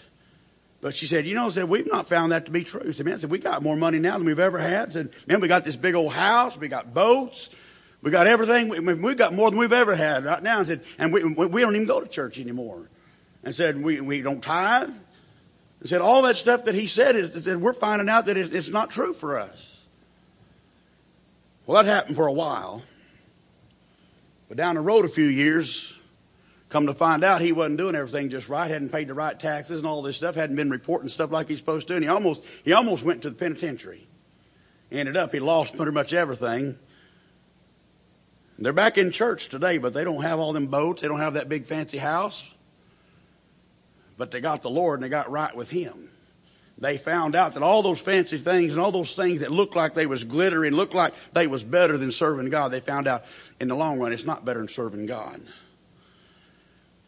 But 0.83 0.93
she 0.93 1.05
said, 1.05 1.25
you 1.25 1.33
know, 1.33 1.49
said, 1.49 1.69
we've 1.69 1.89
not 1.89 2.09
found 2.09 2.33
that 2.33 2.45
to 2.47 2.51
be 2.51 2.65
true. 2.65 2.91
Said, 2.91 3.05
man, 3.05 3.17
said, 3.17 3.29
we 3.29 3.39
got 3.39 3.63
more 3.63 3.77
money 3.77 3.99
now 3.99 4.17
than 4.17 4.27
we've 4.27 4.37
ever 4.37 4.59
had. 4.59 4.91
Said, 4.91 5.11
man, 5.25 5.39
we 5.39 5.47
got 5.47 5.63
this 5.63 5.77
big 5.77 5.95
old 5.95 6.11
house. 6.11 6.57
We 6.57 6.67
got 6.67 6.93
boats. 6.93 7.49
We 8.01 8.11
got 8.11 8.27
everything. 8.27 8.67
We, 8.67 8.93
we 8.93 9.15
got 9.15 9.33
more 9.33 9.49
than 9.49 9.57
we've 9.57 9.71
ever 9.71 9.95
had 9.95 10.25
right 10.25 10.43
now. 10.43 10.57
And 10.57 10.67
said, 10.67 10.81
and 10.99 11.13
we, 11.13 11.23
we 11.23 11.61
don't 11.61 11.73
even 11.73 11.87
go 11.87 12.01
to 12.01 12.07
church 12.07 12.37
anymore. 12.37 12.89
And 13.45 13.55
said, 13.55 13.81
we, 13.81 14.01
we 14.01 14.21
don't 14.21 14.43
tithe. 14.43 14.89
And 15.79 15.89
said, 15.89 16.01
all 16.01 16.21
that 16.23 16.35
stuff 16.35 16.65
that 16.65 16.75
he 16.75 16.87
said 16.87 17.15
is, 17.15 17.45
that 17.45 17.61
we're 17.61 17.71
finding 17.71 18.09
out 18.09 18.25
that 18.25 18.35
it's, 18.35 18.49
it's 18.49 18.67
not 18.67 18.89
true 18.89 19.13
for 19.13 19.39
us. 19.39 19.85
Well, 21.65 21.81
that 21.81 21.89
happened 21.89 22.17
for 22.17 22.27
a 22.27 22.33
while. 22.33 22.81
But 24.49 24.57
down 24.57 24.75
the 24.75 24.81
road 24.81 25.05
a 25.05 25.09
few 25.09 25.27
years, 25.27 25.97
come 26.73 26.87
to 26.87 26.93
find 26.93 27.23
out 27.23 27.41
he 27.41 27.53
wasn't 27.53 27.77
doing 27.77 27.95
everything 27.95 28.29
just 28.29 28.49
right, 28.49 28.69
hadn't 28.69 28.89
paid 28.89 29.07
the 29.07 29.13
right 29.13 29.39
taxes 29.39 29.79
and 29.79 29.87
all 29.87 30.01
this 30.01 30.17
stuff, 30.17 30.35
hadn't 30.35 30.55
been 30.55 30.69
reporting 30.69 31.07
stuff 31.07 31.31
like 31.31 31.47
he's 31.47 31.59
supposed 31.59 31.87
to, 31.87 31.95
and 31.95 32.03
he 32.03 32.09
almost, 32.09 32.43
he 32.65 32.73
almost 32.73 33.03
went 33.03 33.21
to 33.21 33.29
the 33.29 33.35
penitentiary. 33.35 34.05
Ended 34.91 35.15
up, 35.15 35.31
he 35.31 35.39
lost 35.39 35.77
pretty 35.77 35.91
much 35.91 36.13
everything. 36.13 36.77
They're 38.59 38.73
back 38.73 38.97
in 38.97 39.11
church 39.11 39.49
today, 39.49 39.77
but 39.77 39.93
they 39.93 40.03
don't 40.03 40.21
have 40.21 40.39
all 40.39 40.53
them 40.53 40.67
boats. 40.67 41.01
They 41.01 41.07
don't 41.07 41.19
have 41.19 41.33
that 41.33 41.49
big 41.49 41.65
fancy 41.65 41.97
house. 41.97 42.47
But 44.17 44.31
they 44.31 44.41
got 44.41 44.61
the 44.61 44.69
Lord 44.69 44.99
and 44.99 45.03
they 45.03 45.09
got 45.09 45.31
right 45.31 45.55
with 45.55 45.69
Him 45.69 46.09
they 46.77 46.97
found 46.97 47.35
out 47.35 47.53
that 47.53 47.63
all 47.63 47.81
those 47.81 47.99
fancy 47.99 48.37
things 48.37 48.71
and 48.71 48.81
all 48.81 48.91
those 48.91 49.15
things 49.15 49.41
that 49.41 49.51
looked 49.51 49.75
like 49.75 49.93
they 49.93 50.05
was 50.05 50.23
glittering, 50.23 50.73
looked 50.73 50.93
like 50.93 51.13
they 51.31 51.47
was 51.47 51.63
better 51.63 51.97
than 51.97 52.11
serving 52.11 52.49
God, 52.49 52.71
they 52.71 52.79
found 52.79 53.07
out 53.07 53.23
in 53.59 53.67
the 53.67 53.75
long 53.75 53.99
run 53.99 54.11
it's 54.11 54.25
not 54.25 54.43
better 54.43 54.59
than 54.59 54.67
serving 54.67 55.05
God. 55.05 55.41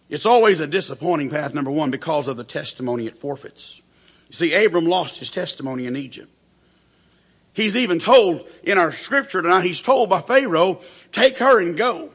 It's 0.10 0.26
always 0.26 0.60
a 0.60 0.68
disappointing 0.68 1.30
path, 1.30 1.54
number 1.54 1.72
one, 1.72 1.92
because 1.92 2.28
of 2.28 2.38
the 2.38 2.44
testimony 2.44 3.08
it 3.08 3.16
forfeits. 3.16 3.82
You 4.28 4.34
see, 4.34 4.66
Abram 4.66 4.86
lost 4.86 5.18
his 5.18 5.30
testimony 5.30 5.88
in 5.88 5.96
Egypt. 5.96 6.32
He's 7.54 7.76
even 7.76 8.00
told 8.00 8.48
in 8.64 8.78
our 8.78 8.92
scripture 8.92 9.42
tonight, 9.42 9.64
he's 9.64 9.82
told 9.82 10.10
by 10.10 10.22
Pharaoh, 10.22 10.82
take 11.12 11.38
her 11.40 11.62
and 11.62 11.78
go. 11.78 12.12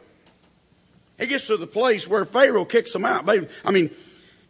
He 1.19 1.27
gets 1.27 1.47
to 1.49 1.57
the 1.57 1.67
place 1.67 2.07
where 2.07 2.25
Pharaoh 2.25 2.65
kicks 2.65 2.95
him 2.95 3.05
out. 3.05 3.29
I 3.29 3.71
mean, 3.71 3.91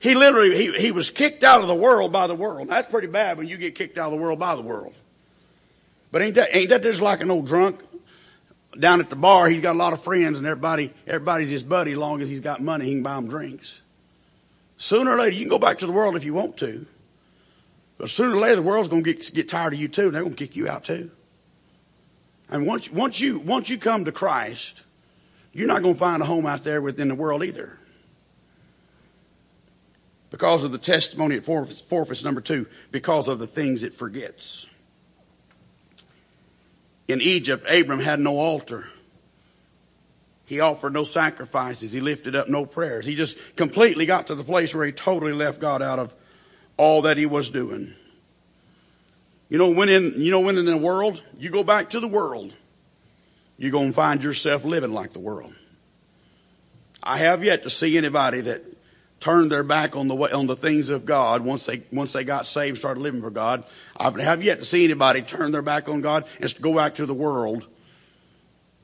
he 0.00 0.14
literally, 0.14 0.56
he, 0.56 0.72
he 0.78 0.92
was 0.92 1.10
kicked 1.10 1.44
out 1.44 1.60
of 1.60 1.68
the 1.68 1.74
world 1.74 2.12
by 2.12 2.26
the 2.26 2.34
world. 2.34 2.68
That's 2.68 2.88
pretty 2.88 3.06
bad 3.06 3.38
when 3.38 3.46
you 3.46 3.56
get 3.56 3.74
kicked 3.74 3.98
out 3.98 4.06
of 4.06 4.12
the 4.12 4.22
world 4.22 4.38
by 4.38 4.56
the 4.56 4.62
world. 4.62 4.94
But 6.10 6.22
ain't 6.22 6.34
that, 6.34 6.56
ain't 6.56 6.70
that 6.70 6.82
just 6.82 7.00
like 7.00 7.22
an 7.22 7.30
old 7.30 7.46
drunk 7.46 7.80
down 8.78 9.00
at 9.00 9.10
the 9.10 9.16
bar? 9.16 9.48
He's 9.48 9.60
got 9.60 9.74
a 9.74 9.78
lot 9.78 9.92
of 9.92 10.02
friends 10.02 10.38
and 10.38 10.46
everybody, 10.46 10.92
everybody's 11.06 11.50
his 11.50 11.62
buddy 11.62 11.92
as 11.92 11.98
long 11.98 12.22
as 12.22 12.28
he's 12.28 12.40
got 12.40 12.62
money, 12.62 12.86
he 12.86 12.92
can 12.92 13.02
buy 13.02 13.14
them 13.14 13.28
drinks. 13.28 13.80
Sooner 14.76 15.12
or 15.12 15.18
later, 15.18 15.34
you 15.34 15.40
can 15.40 15.50
go 15.50 15.58
back 15.58 15.78
to 15.78 15.86
the 15.86 15.92
world 15.92 16.16
if 16.16 16.24
you 16.24 16.34
want 16.34 16.56
to. 16.58 16.86
But 17.98 18.08
sooner 18.08 18.34
or 18.34 18.38
later, 18.38 18.56
the 18.56 18.62
world's 18.62 18.88
going 18.88 19.04
to 19.04 19.12
get, 19.12 19.34
get 19.34 19.48
tired 19.48 19.74
of 19.74 19.78
you 19.78 19.88
too, 19.88 20.06
and 20.06 20.14
they're 20.14 20.22
going 20.22 20.34
to 20.34 20.46
kick 20.46 20.56
you 20.56 20.68
out 20.68 20.84
too. 20.84 21.10
And 22.48 22.66
once, 22.66 22.90
once 22.90 23.20
you, 23.20 23.38
once 23.38 23.68
you 23.68 23.76
come 23.76 24.06
to 24.06 24.12
Christ, 24.12 24.82
you're 25.52 25.68
not 25.68 25.82
going 25.82 25.94
to 25.94 26.00
find 26.00 26.22
a 26.22 26.24
home 26.24 26.46
out 26.46 26.64
there 26.64 26.80
within 26.80 27.08
the 27.08 27.14
world 27.14 27.44
either 27.44 27.76
because 30.30 30.64
of 30.64 30.72
the 30.72 30.78
testimony 30.78 31.36
it 31.36 31.44
forfeits. 31.44 32.24
Number 32.24 32.40
two, 32.40 32.66
because 32.90 33.28
of 33.28 33.38
the 33.38 33.46
things 33.46 33.82
it 33.82 33.92
forgets. 33.92 34.68
In 37.10 37.20
Egypt, 37.20 37.66
Abram 37.68 38.00
had 38.00 38.20
no 38.20 38.38
altar. 38.38 38.88
He 40.46 40.60
offered 40.60 40.92
no 40.92 41.04
sacrifices. 41.04 41.92
He 41.92 42.00
lifted 42.00 42.34
up 42.34 42.48
no 42.48 42.66
prayers. 42.66 43.06
He 43.06 43.14
just 43.14 43.38
completely 43.56 44.06
got 44.06 44.26
to 44.28 44.34
the 44.34 44.44
place 44.44 44.74
where 44.74 44.84
he 44.84 44.92
totally 44.92 45.32
left 45.32 45.60
God 45.60 45.80
out 45.80 45.98
of 45.98 46.12
all 46.76 47.02
that 47.02 47.16
he 47.16 47.26
was 47.26 47.50
doing. 47.50 47.94
You 49.48 49.58
know, 49.58 49.70
when 49.70 49.88
in, 49.88 50.14
you 50.16 50.30
know, 50.30 50.40
when 50.40 50.58
in 50.58 50.64
the 50.64 50.76
world, 50.76 51.22
you 51.38 51.50
go 51.50 51.62
back 51.64 51.90
to 51.90 52.00
the 52.00 52.08
world, 52.08 52.52
you're 53.58 53.72
going 53.72 53.88
to 53.88 53.92
find 53.92 54.22
yourself 54.22 54.64
living 54.64 54.92
like 54.92 55.12
the 55.12 55.20
world. 55.20 55.52
I 57.02 57.18
have 57.18 57.44
yet 57.44 57.64
to 57.64 57.70
see 57.70 57.96
anybody 57.96 58.40
that 58.42 58.64
turned 59.20 59.52
their 59.52 59.62
back 59.62 59.94
on 59.94 60.08
the 60.08 60.14
way, 60.14 60.30
on 60.32 60.46
the 60.46 60.56
things 60.56 60.88
of 60.88 61.04
God 61.04 61.44
once 61.44 61.66
they 61.66 61.82
once 61.92 62.12
they 62.12 62.24
got 62.24 62.46
saved, 62.46 62.78
started 62.78 63.00
living 63.00 63.22
for 63.22 63.30
God. 63.30 63.64
I 63.96 64.10
have 64.22 64.42
yet 64.42 64.60
to 64.60 64.64
see 64.64 64.84
anybody 64.84 65.22
turn 65.22 65.52
their 65.52 65.62
back 65.62 65.88
on 65.88 66.00
God 66.00 66.26
and 66.40 66.60
go 66.60 66.74
back 66.74 66.96
to 66.96 67.06
the 67.06 67.14
world. 67.14 67.66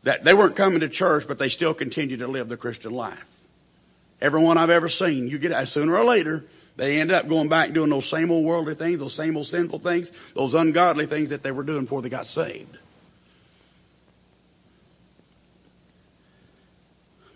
That 0.03 0.23
they 0.23 0.35
weren't 0.35 0.55
coming 0.55 0.81
to 0.81 0.89
church, 0.89 1.27
but 1.27 1.39
they 1.39 1.49
still 1.49 1.75
continue 1.75 2.19
to 2.19 2.29
live 2.29 2.49
the 2.49 2.57
Christian 2.57 2.93
life. 2.93 3.25
Everyone 4.21 4.57
I've 4.57 4.71
ever 4.71 4.89
seen, 4.89 5.27
you 5.27 5.39
get 5.39 5.67
sooner 5.67 5.97
or 5.97 6.05
later, 6.05 6.45
they 6.77 7.01
end 7.01 7.11
up 7.11 7.27
going 7.27 7.49
back 7.49 7.73
doing 7.73 7.91
those 7.91 8.09
same 8.09 8.31
old 8.31 8.45
worldly 8.45 8.75
things, 8.75 9.01
those 9.01 9.15
same 9.15 9.37
old 9.37 9.47
sinful 9.47 9.81
things, 9.81 10.13
those 10.35 10.55
ungodly 10.55 11.07
things 11.07 11.31
that 11.31 11.43
they 11.43 11.51
were 11.51 11.65
doing 11.65 11.83
before 11.83 12.03
they 12.03 12.09
got 12.09 12.27
saved. 12.27 12.79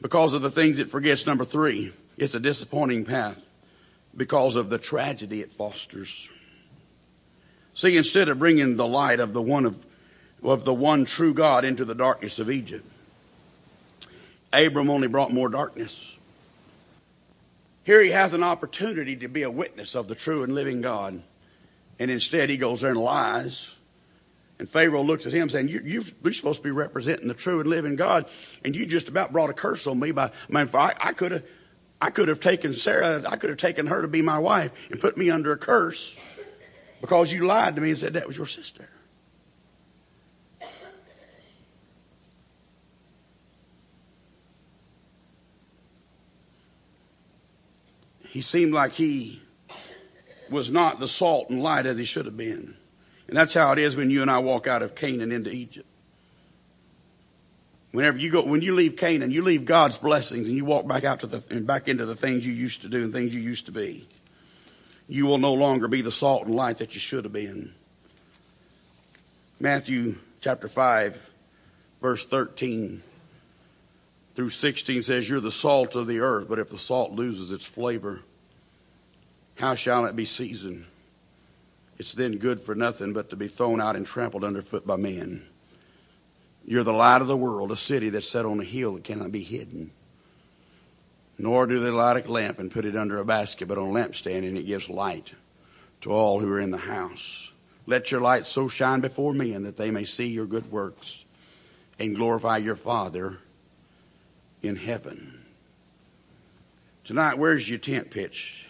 Because 0.00 0.32
of 0.32 0.42
the 0.42 0.50
things 0.50 0.78
it 0.78 0.90
forgets, 0.90 1.26
number 1.26 1.44
three, 1.44 1.92
it's 2.20 2.34
a 2.34 2.40
disappointing 2.40 3.04
path 3.04 3.50
because 4.16 4.54
of 4.54 4.68
the 4.68 4.78
tragedy 4.78 5.40
it 5.40 5.50
fosters. 5.50 6.30
See, 7.74 7.96
instead 7.96 8.28
of 8.28 8.38
bringing 8.38 8.76
the 8.76 8.86
light 8.86 9.20
of 9.20 9.32
the 9.32 9.40
one 9.40 9.64
of, 9.64 9.84
of 10.42 10.64
the 10.64 10.74
one 10.74 11.06
true 11.06 11.32
God 11.32 11.64
into 11.64 11.84
the 11.84 11.94
darkness 11.94 12.38
of 12.38 12.50
Egypt, 12.50 12.84
Abram 14.52 14.90
only 14.90 15.08
brought 15.08 15.32
more 15.32 15.48
darkness. 15.48 16.18
Here 17.84 18.02
he 18.02 18.10
has 18.10 18.34
an 18.34 18.42
opportunity 18.42 19.16
to 19.16 19.28
be 19.28 19.42
a 19.42 19.50
witness 19.50 19.94
of 19.94 20.06
the 20.06 20.14
true 20.14 20.42
and 20.42 20.54
living 20.54 20.82
God, 20.82 21.22
and 21.98 22.10
instead 22.10 22.50
he 22.50 22.58
goes 22.58 22.82
there 22.82 22.90
and 22.90 23.00
lies 23.00 23.74
and 24.60 24.68
Pharaoh 24.68 25.02
looked 25.02 25.24
at 25.24 25.32
him 25.32 25.48
saying, 25.48 25.68
you, 25.68 26.04
are 26.22 26.32
supposed 26.34 26.58
to 26.58 26.62
be 26.62 26.70
representing 26.70 27.28
the 27.28 27.34
true 27.34 27.60
and 27.60 27.70
living 27.70 27.96
God, 27.96 28.26
and 28.62 28.76
you 28.76 28.84
just 28.84 29.08
about 29.08 29.32
brought 29.32 29.48
a 29.48 29.54
curse 29.54 29.86
on 29.86 29.98
me 29.98 30.12
by, 30.12 30.24
I 30.24 30.30
mean, 30.52 30.68
I, 30.74 30.92
I 31.00 31.12
could 31.14 31.32
have, 31.32 31.44
I 32.00 32.10
could 32.10 32.28
have 32.28 32.40
taken 32.40 32.74
Sarah, 32.74 33.22
I 33.28 33.36
could 33.36 33.50
have 33.50 33.58
taken 33.58 33.86
her 33.86 34.02
to 34.02 34.08
be 34.08 34.22
my 34.22 34.38
wife 34.38 34.72
and 34.90 35.00
put 35.00 35.16
me 35.16 35.30
under 35.30 35.52
a 35.52 35.58
curse 35.58 36.16
because 37.00 37.32
you 37.32 37.46
lied 37.46 37.76
to 37.76 37.82
me 37.82 37.90
and 37.90 37.98
said 37.98 38.14
that 38.14 38.26
was 38.26 38.36
your 38.36 38.46
sister. 38.46 38.88
He 48.30 48.42
seemed 48.42 48.72
like 48.72 48.92
he 48.92 49.42
was 50.48 50.70
not 50.70 51.00
the 51.00 51.08
salt 51.08 51.50
and 51.50 51.60
light 51.60 51.84
as 51.84 51.98
he 51.98 52.04
should 52.04 52.26
have 52.26 52.36
been. 52.36 52.76
And 53.26 53.36
that's 53.36 53.54
how 53.54 53.72
it 53.72 53.78
is 53.78 53.96
when 53.96 54.10
you 54.10 54.22
and 54.22 54.30
I 54.30 54.38
walk 54.38 54.66
out 54.66 54.82
of 54.82 54.94
Canaan 54.94 55.32
into 55.32 55.50
Egypt. 55.50 55.89
Whenever 57.92 58.18
you 58.18 58.30
go, 58.30 58.44
when 58.44 58.62
you 58.62 58.74
leave 58.74 58.96
Canaan, 58.96 59.30
you 59.30 59.42
leave 59.42 59.64
God's 59.64 59.98
blessings 59.98 60.46
and 60.46 60.56
you 60.56 60.64
walk 60.64 60.86
back 60.86 61.04
out 61.04 61.20
to 61.20 61.26
the, 61.26 61.42
and 61.50 61.66
back 61.66 61.88
into 61.88 62.06
the 62.06 62.14
things 62.14 62.46
you 62.46 62.52
used 62.52 62.82
to 62.82 62.88
do 62.88 63.02
and 63.02 63.12
things 63.12 63.34
you 63.34 63.40
used 63.40 63.66
to 63.66 63.72
be. 63.72 64.06
You 65.08 65.26
will 65.26 65.38
no 65.38 65.54
longer 65.54 65.88
be 65.88 66.02
the 66.02 66.12
salt 66.12 66.46
and 66.46 66.54
light 66.54 66.78
that 66.78 66.94
you 66.94 67.00
should 67.00 67.24
have 67.24 67.32
been. 67.32 67.74
Matthew 69.58 70.18
chapter 70.40 70.68
5, 70.68 71.30
verse 72.00 72.24
13 72.26 73.02
through 74.36 74.50
16 74.50 75.02
says, 75.02 75.28
You're 75.28 75.40
the 75.40 75.50
salt 75.50 75.96
of 75.96 76.06
the 76.06 76.20
earth, 76.20 76.48
but 76.48 76.60
if 76.60 76.70
the 76.70 76.78
salt 76.78 77.12
loses 77.12 77.50
its 77.50 77.64
flavor, 77.64 78.20
how 79.58 79.74
shall 79.74 80.06
it 80.06 80.14
be 80.14 80.24
seasoned? 80.24 80.86
It's 81.98 82.12
then 82.12 82.38
good 82.38 82.60
for 82.60 82.74
nothing 82.74 83.12
but 83.12 83.28
to 83.30 83.36
be 83.36 83.48
thrown 83.48 83.80
out 83.80 83.96
and 83.96 84.06
trampled 84.06 84.44
underfoot 84.44 84.86
by 84.86 84.96
men. 84.96 85.49
You're 86.64 86.84
the 86.84 86.92
light 86.92 87.20
of 87.20 87.26
the 87.26 87.36
world, 87.36 87.72
a 87.72 87.76
city 87.76 88.10
that's 88.10 88.28
set 88.28 88.44
on 88.44 88.60
a 88.60 88.64
hill 88.64 88.94
that 88.94 89.04
cannot 89.04 89.32
be 89.32 89.42
hidden. 89.42 89.90
Nor 91.38 91.66
do 91.66 91.80
they 91.80 91.90
light 91.90 92.26
a 92.26 92.30
lamp 92.30 92.58
and 92.58 92.70
put 92.70 92.84
it 92.84 92.96
under 92.96 93.18
a 93.18 93.24
basket, 93.24 93.66
but 93.66 93.78
on 93.78 93.88
a 93.88 93.92
lampstand, 93.92 94.46
and 94.46 94.58
it 94.58 94.66
gives 94.66 94.90
light 94.90 95.34
to 96.02 96.10
all 96.10 96.40
who 96.40 96.52
are 96.52 96.60
in 96.60 96.70
the 96.70 96.76
house. 96.76 97.52
Let 97.86 98.12
your 98.12 98.20
light 98.20 98.46
so 98.46 98.68
shine 98.68 99.00
before 99.00 99.32
men 99.32 99.62
that 99.64 99.76
they 99.76 99.90
may 99.90 100.04
see 100.04 100.28
your 100.28 100.46
good 100.46 100.70
works 100.70 101.24
and 101.98 102.14
glorify 102.14 102.58
your 102.58 102.76
Father 102.76 103.38
in 104.62 104.76
heaven. 104.76 105.44
Tonight, 107.04 107.38
where's 107.38 107.68
your 107.68 107.78
tent 107.78 108.10
pitch? 108.10 108.68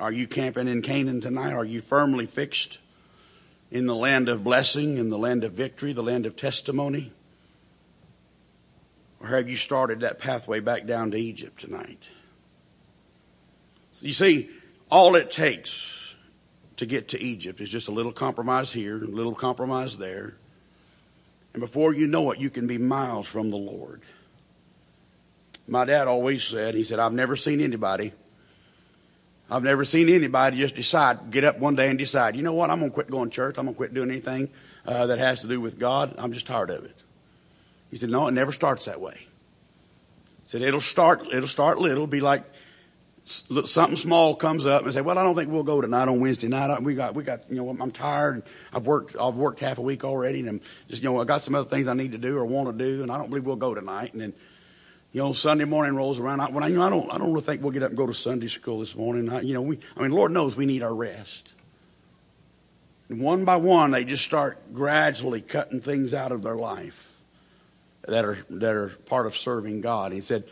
Are 0.00 0.12
you 0.12 0.28
camping 0.28 0.68
in 0.68 0.80
Canaan 0.80 1.20
tonight? 1.20 1.52
Are 1.52 1.64
you 1.64 1.80
firmly 1.80 2.26
fixed 2.26 2.78
in 3.70 3.86
the 3.86 3.94
land 3.94 4.28
of 4.28 4.44
blessing, 4.44 4.98
in 4.98 5.10
the 5.10 5.18
land 5.18 5.44
of 5.44 5.52
victory, 5.52 5.92
the 5.92 6.02
land 6.02 6.26
of 6.26 6.36
testimony? 6.36 7.12
Or 9.20 9.28
have 9.28 9.48
you 9.48 9.56
started 9.56 10.00
that 10.00 10.18
pathway 10.18 10.60
back 10.60 10.86
down 10.86 11.10
to 11.10 11.18
Egypt 11.18 11.60
tonight? 11.60 12.08
You 14.00 14.12
see, 14.12 14.48
all 14.90 15.16
it 15.16 15.30
takes 15.30 16.16
to 16.76 16.86
get 16.86 17.08
to 17.08 17.20
Egypt 17.20 17.60
is 17.60 17.68
just 17.68 17.88
a 17.88 17.92
little 17.92 18.12
compromise 18.12 18.72
here, 18.72 18.96
a 18.96 19.06
little 19.06 19.34
compromise 19.34 19.98
there. 19.98 20.36
And 21.52 21.60
before 21.60 21.92
you 21.92 22.06
know 22.06 22.30
it, 22.30 22.38
you 22.38 22.50
can 22.50 22.68
be 22.68 22.78
miles 22.78 23.26
from 23.26 23.50
the 23.50 23.56
Lord. 23.56 24.02
My 25.66 25.84
dad 25.84 26.06
always 26.06 26.44
said, 26.44 26.74
he 26.74 26.84
said, 26.84 27.00
I've 27.00 27.12
never 27.12 27.34
seen 27.34 27.60
anybody, 27.60 28.12
I've 29.50 29.62
never 29.62 29.84
seen 29.84 30.08
anybody 30.10 30.58
just 30.58 30.74
decide, 30.74 31.30
get 31.30 31.44
up 31.44 31.58
one 31.58 31.74
day 31.74 31.88
and 31.88 31.98
decide, 31.98 32.36
you 32.36 32.42
know 32.42 32.52
what, 32.52 32.68
I'm 32.70 32.80
going 32.80 32.90
to 32.90 32.94
quit 32.94 33.10
going 33.10 33.30
to 33.30 33.34
church. 33.34 33.56
I'm 33.56 33.64
going 33.64 33.74
to 33.74 33.76
quit 33.76 33.94
doing 33.94 34.10
anything 34.10 34.50
uh, 34.86 35.06
that 35.06 35.18
has 35.18 35.40
to 35.40 35.48
do 35.48 35.60
with 35.60 35.78
God. 35.78 36.14
I'm 36.18 36.32
just 36.32 36.46
tired 36.46 36.70
of 36.70 36.84
it. 36.84 36.96
He 37.90 37.96
said, 37.96 38.10
no, 38.10 38.28
it 38.28 38.32
never 38.32 38.52
starts 38.52 38.84
that 38.84 39.00
way. 39.00 39.26
He 40.42 40.48
said, 40.48 40.60
it'll 40.60 40.82
start, 40.82 41.26
it'll 41.32 41.48
start 41.48 41.78
little, 41.78 42.06
be 42.06 42.20
like 42.20 42.44
something 43.24 43.96
small 43.96 44.34
comes 44.34 44.64
up 44.66 44.84
and 44.84 44.92
say, 44.92 45.00
well, 45.00 45.18
I 45.18 45.22
don't 45.22 45.34
think 45.34 45.50
we'll 45.50 45.62
go 45.62 45.80
tonight 45.80 46.08
on 46.08 46.20
Wednesday 46.20 46.48
night. 46.48 46.82
We 46.82 46.94
got, 46.94 47.14
we 47.14 47.22
got, 47.22 47.50
you 47.50 47.56
know, 47.56 47.68
I'm 47.68 47.90
tired. 47.90 48.42
I've 48.72 48.86
worked, 48.86 49.16
I've 49.18 49.34
worked 49.34 49.60
half 49.60 49.78
a 49.78 49.82
week 49.82 50.04
already 50.04 50.40
and 50.40 50.48
I'm 50.48 50.60
just, 50.88 51.02
you 51.02 51.10
know, 51.10 51.20
I 51.20 51.24
got 51.24 51.42
some 51.42 51.54
other 51.54 51.68
things 51.68 51.88
I 51.88 51.94
need 51.94 52.12
to 52.12 52.18
do 52.18 52.36
or 52.36 52.44
want 52.44 52.68
to 52.68 52.84
do 52.84 53.02
and 53.02 53.10
I 53.10 53.18
don't 53.18 53.28
believe 53.28 53.44
we'll 53.44 53.56
go 53.56 53.74
tonight. 53.74 54.12
And 54.12 54.20
then, 54.20 54.34
you 55.12 55.22
know, 55.22 55.32
Sunday 55.32 55.64
morning 55.64 55.96
rolls 55.96 56.18
around. 56.18 56.40
I, 56.40 56.50
when 56.50 56.62
I, 56.62 56.68
you 56.68 56.76
know, 56.76 56.82
I 56.82 56.90
don't, 56.90 57.12
I 57.12 57.18
don't 57.18 57.32
really 57.32 57.44
think 57.44 57.62
we'll 57.62 57.72
get 57.72 57.82
up 57.82 57.90
and 57.90 57.96
go 57.96 58.06
to 58.06 58.14
Sunday 58.14 58.48
school 58.48 58.80
this 58.80 58.94
morning. 58.94 59.30
I, 59.30 59.40
you 59.40 59.54
know, 59.54 59.62
we, 59.62 59.78
I 59.96 60.02
mean, 60.02 60.12
Lord 60.12 60.32
knows 60.32 60.56
we 60.56 60.66
need 60.66 60.82
our 60.82 60.94
rest. 60.94 61.54
And 63.08 63.20
one 63.20 63.44
by 63.44 63.56
one, 63.56 63.90
they 63.90 64.04
just 64.04 64.24
start 64.24 64.74
gradually 64.74 65.40
cutting 65.40 65.80
things 65.80 66.12
out 66.12 66.30
of 66.30 66.42
their 66.42 66.56
life 66.56 67.16
that 68.02 68.24
are, 68.24 68.38
that 68.50 68.74
are 68.74 68.88
part 69.06 69.26
of 69.26 69.34
serving 69.36 69.80
God. 69.80 70.12
He 70.12 70.20
said, 70.20 70.44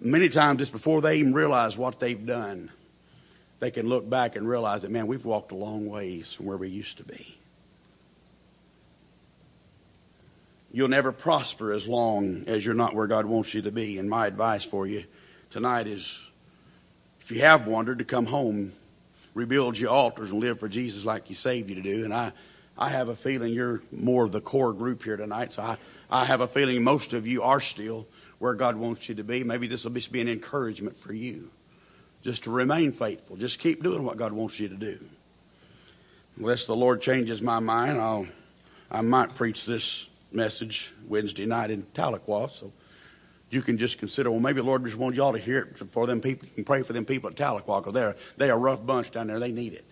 many 0.00 0.28
times 0.28 0.60
just 0.60 0.72
before 0.72 1.00
they 1.00 1.16
even 1.16 1.34
realize 1.34 1.76
what 1.76 1.98
they've 1.98 2.24
done, 2.24 2.70
they 3.58 3.72
can 3.72 3.88
look 3.88 4.08
back 4.08 4.36
and 4.36 4.48
realize 4.48 4.82
that, 4.82 4.92
man, 4.92 5.08
we've 5.08 5.24
walked 5.24 5.50
a 5.50 5.56
long 5.56 5.86
ways 5.86 6.32
from 6.32 6.46
where 6.46 6.56
we 6.56 6.68
used 6.68 6.98
to 6.98 7.04
be. 7.04 7.36
You'll 10.74 10.88
never 10.88 11.12
prosper 11.12 11.72
as 11.72 11.86
long 11.86 12.46
as 12.48 12.66
you're 12.66 12.74
not 12.74 12.96
where 12.96 13.06
God 13.06 13.26
wants 13.26 13.54
you 13.54 13.62
to 13.62 13.70
be. 13.70 13.96
And 14.00 14.10
my 14.10 14.26
advice 14.26 14.64
for 14.64 14.88
you 14.88 15.04
tonight 15.48 15.86
is 15.86 16.32
if 17.20 17.30
you 17.30 17.42
have 17.42 17.68
wandered, 17.68 18.00
to 18.00 18.04
come 18.04 18.26
home, 18.26 18.72
rebuild 19.34 19.78
your 19.78 19.92
altars, 19.92 20.32
and 20.32 20.40
live 20.40 20.58
for 20.58 20.68
Jesus 20.68 21.04
like 21.04 21.28
He 21.28 21.34
saved 21.34 21.70
you 21.70 21.76
to 21.76 21.82
do. 21.82 22.04
And 22.04 22.12
I, 22.12 22.32
I 22.76 22.88
have 22.88 23.08
a 23.08 23.14
feeling 23.14 23.52
you're 23.52 23.82
more 23.92 24.24
of 24.24 24.32
the 24.32 24.40
core 24.40 24.72
group 24.72 25.04
here 25.04 25.16
tonight. 25.16 25.52
So 25.52 25.62
I, 25.62 25.76
I 26.10 26.24
have 26.24 26.40
a 26.40 26.48
feeling 26.48 26.82
most 26.82 27.12
of 27.12 27.24
you 27.24 27.44
are 27.44 27.60
still 27.60 28.08
where 28.40 28.54
God 28.54 28.74
wants 28.74 29.08
you 29.08 29.14
to 29.14 29.22
be. 29.22 29.44
Maybe 29.44 29.68
this 29.68 29.84
will 29.84 29.92
just 29.92 30.10
be 30.10 30.22
an 30.22 30.28
encouragement 30.28 30.96
for 30.96 31.12
you 31.12 31.50
just 32.22 32.42
to 32.44 32.50
remain 32.50 32.90
faithful. 32.90 33.36
Just 33.36 33.60
keep 33.60 33.80
doing 33.80 34.02
what 34.02 34.16
God 34.16 34.32
wants 34.32 34.58
you 34.58 34.68
to 34.70 34.76
do. 34.76 34.98
Unless 36.36 36.66
the 36.66 36.74
Lord 36.74 37.00
changes 37.00 37.40
my 37.40 37.60
mind, 37.60 38.00
I'll, 38.00 38.26
I 38.90 39.02
might 39.02 39.36
preach 39.36 39.66
this 39.66 40.08
message 40.34 40.92
Wednesday 41.06 41.46
night 41.46 41.70
in 41.70 41.84
Tahlequah. 41.94 42.50
So 42.50 42.72
you 43.50 43.62
can 43.62 43.78
just 43.78 43.98
consider, 43.98 44.30
well, 44.30 44.40
maybe 44.40 44.60
the 44.60 44.66
Lord 44.66 44.84
just 44.84 44.96
wants 44.96 45.16
y'all 45.16 45.32
to 45.32 45.38
hear 45.38 45.58
it 45.58 45.78
for 45.92 46.06
them 46.06 46.20
people. 46.20 46.48
You 46.48 46.54
can 46.54 46.64
pray 46.64 46.82
for 46.82 46.92
them 46.92 47.04
people 47.04 47.30
at 47.30 47.36
Tahlequah 47.36 47.80
because 47.80 47.94
they're, 47.94 48.16
they're 48.36 48.54
a 48.54 48.58
rough 48.58 48.84
bunch 48.84 49.10
down 49.10 49.28
there. 49.28 49.38
They 49.38 49.52
need 49.52 49.74
it. 49.74 49.84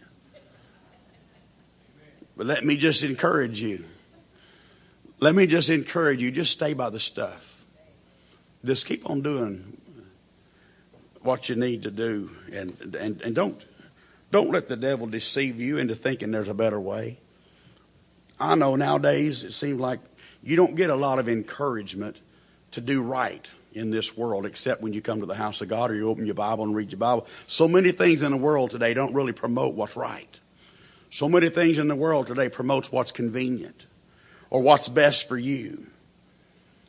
But 2.36 2.46
let 2.46 2.64
me 2.64 2.76
just 2.76 3.02
encourage 3.02 3.60
you. 3.60 3.84
Let 5.20 5.34
me 5.34 5.46
just 5.46 5.70
encourage 5.70 6.20
you. 6.20 6.30
Just 6.30 6.50
stay 6.50 6.74
by 6.74 6.90
the 6.90 6.98
stuff. 6.98 7.64
Just 8.64 8.86
keep 8.86 9.08
on 9.08 9.22
doing 9.22 9.76
what 11.22 11.48
you 11.48 11.56
need 11.56 11.84
to 11.84 11.90
do, 11.90 12.30
and 12.52 12.96
and 12.96 13.22
and 13.22 13.34
don't 13.34 13.64
don't 14.30 14.50
let 14.50 14.68
the 14.68 14.76
devil 14.76 15.06
deceive 15.06 15.60
you 15.60 15.78
into 15.78 15.94
thinking 15.94 16.30
there's 16.30 16.48
a 16.48 16.54
better 16.54 16.80
way. 16.80 17.18
I 18.40 18.54
know 18.56 18.76
nowadays 18.76 19.44
it 19.44 19.52
seems 19.52 19.78
like 19.78 20.00
you 20.42 20.56
don't 20.56 20.74
get 20.74 20.90
a 20.90 20.94
lot 20.94 21.18
of 21.18 21.28
encouragement 21.28 22.18
to 22.72 22.80
do 22.80 23.02
right 23.02 23.48
in 23.72 23.90
this 23.90 24.16
world 24.16 24.44
except 24.44 24.82
when 24.82 24.92
you 24.92 25.00
come 25.00 25.20
to 25.20 25.26
the 25.26 25.34
house 25.34 25.60
of 25.60 25.68
God 25.68 25.90
or 25.90 25.94
you 25.94 26.08
open 26.08 26.26
your 26.26 26.34
Bible 26.34 26.64
and 26.64 26.74
read 26.74 26.90
your 26.90 26.98
Bible. 26.98 27.26
So 27.46 27.68
many 27.68 27.92
things 27.92 28.22
in 28.22 28.32
the 28.32 28.36
world 28.36 28.70
today 28.70 28.94
don't 28.94 29.14
really 29.14 29.32
promote 29.32 29.74
what's 29.74 29.96
right. 29.96 30.28
So 31.10 31.28
many 31.28 31.48
things 31.48 31.78
in 31.78 31.88
the 31.88 31.96
world 31.96 32.26
today 32.26 32.48
promotes 32.48 32.90
what's 32.90 33.12
convenient 33.12 33.86
or 34.50 34.62
what's 34.62 34.88
best 34.88 35.28
for 35.28 35.38
you. 35.38 35.86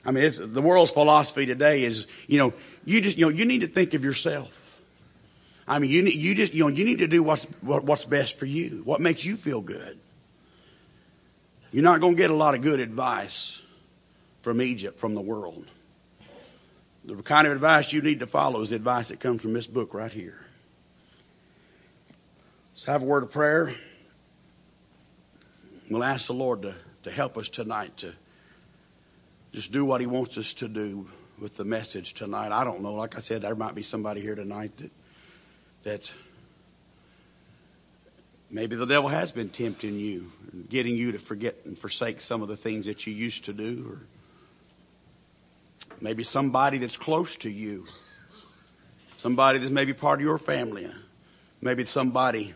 I 0.06 0.12
mean, 0.12 0.32
the 0.38 0.62
world's 0.62 0.92
philosophy 0.92 1.46
today 1.46 1.84
is, 1.84 2.08
you 2.28 2.38
know, 2.38 2.54
you 2.84 3.02
just, 3.02 3.18
you 3.18 3.26
know, 3.26 3.32
you 3.32 3.46
need 3.46 3.62
to 3.62 3.68
think 3.68 3.94
of 3.94 4.04
yourself. 4.04 4.60
I 5.66 5.80
mean, 5.80 5.92
you 5.92 6.04
you 6.04 6.36
just, 6.36 6.54
you 6.54 6.63
know, 6.63 6.68
you 6.68 6.84
need 6.84 7.00
to 7.00 7.08
do 7.08 7.24
what's, 7.24 7.46
what, 7.62 7.86
what's 7.86 8.04
best 8.04 8.38
for 8.38 8.46
you, 8.46 8.82
what 8.84 9.00
makes 9.00 9.24
you 9.24 9.38
feel 9.38 9.62
good. 9.62 9.98
You're 11.74 11.84
not 11.84 12.00
going 12.02 12.14
to 12.14 12.18
get 12.18 12.30
a 12.30 12.36
lot 12.36 12.54
of 12.54 12.62
good 12.62 12.80
advice 12.80 13.62
from 14.44 14.62
Egypt, 14.62 15.00
from 15.00 15.16
the 15.16 15.22
world. 15.22 15.66
The 17.04 17.16
kind 17.24 17.48
of 17.48 17.54
advice 17.54 17.92
you 17.92 18.04
need 18.04 18.20
to 18.20 18.28
follow 18.28 18.62
is 18.62 18.70
the 18.70 18.76
advice 18.76 19.10
that 19.10 19.20
comes 19.20 19.42
from 19.42 19.54
this 19.54 19.66
book 19.66 19.96
right 19.96 20.12
here. 20.12 20.40
Let's 22.74 22.86
have 22.86 23.02
a 23.02 23.06
word 23.06 23.24
of 23.24 23.32
prayer. 23.32 23.74
We'll 25.90 26.04
ask 26.04 26.28
the 26.28 26.34
Lord 26.34 26.62
to, 26.62 26.76
to 27.04 27.12
help 27.12 27.38
us 27.38 27.50
tonight 27.50 27.98
to 27.98 28.14
just 29.52 29.72
do 29.72 29.84
what 29.84 30.00
He 30.00 30.08
wants 30.08 30.38
us 30.38 30.54
to 30.56 30.68
do 30.68 31.10
with 31.40 31.58
the 31.58 31.66
message 31.66 32.14
tonight. 32.14 32.52
I 32.52 32.64
don't 32.64 32.82
know. 32.82 32.94
Like 32.94 33.18
I 33.18 33.20
said, 33.20 33.42
there 33.42 33.56
might 33.56 33.74
be 33.74 33.84
somebody 33.84 34.22
here 34.22 34.36
tonight 34.36 34.78
that 34.78 34.92
that 35.84 36.12
maybe 38.50 38.76
the 38.76 38.86
devil 38.86 39.10
has 39.10 39.32
been 39.32 39.50
tempting 39.50 40.00
you, 40.00 40.32
getting 40.70 40.96
you 40.96 41.12
to 41.12 41.20
forget 41.20 41.58
and 41.66 41.78
forsake 41.78 42.22
some 42.22 42.42
of 42.42 42.48
the 42.48 42.58
things 42.58 42.86
that 42.86 43.08
you 43.08 43.13
used 43.13 43.46
to 43.46 43.54
do, 43.54 43.86
or 43.89 44.02
maybe 46.00 46.24
somebody 46.24 46.78
that's 46.78 46.98
close 46.98 47.38
to 47.38 47.50
you, 47.50 47.86
somebody 49.18 49.60
that's 49.60 49.72
maybe 49.72 49.94
part 49.94 50.20
of 50.20 50.26
your 50.26 50.38
family, 50.38 50.89
maybe 51.62 51.86
somebody 51.86 52.54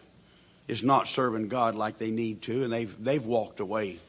is 0.68 0.84
not 0.84 1.08
serving 1.08 1.48
God 1.48 1.76
like 1.76 1.98
they 1.98 2.12
need 2.12 2.42
to, 2.44 2.64
and 2.64 2.74
they've 2.74 3.04
they've 3.04 3.26
walked 3.26 3.60
away 3.60 4.00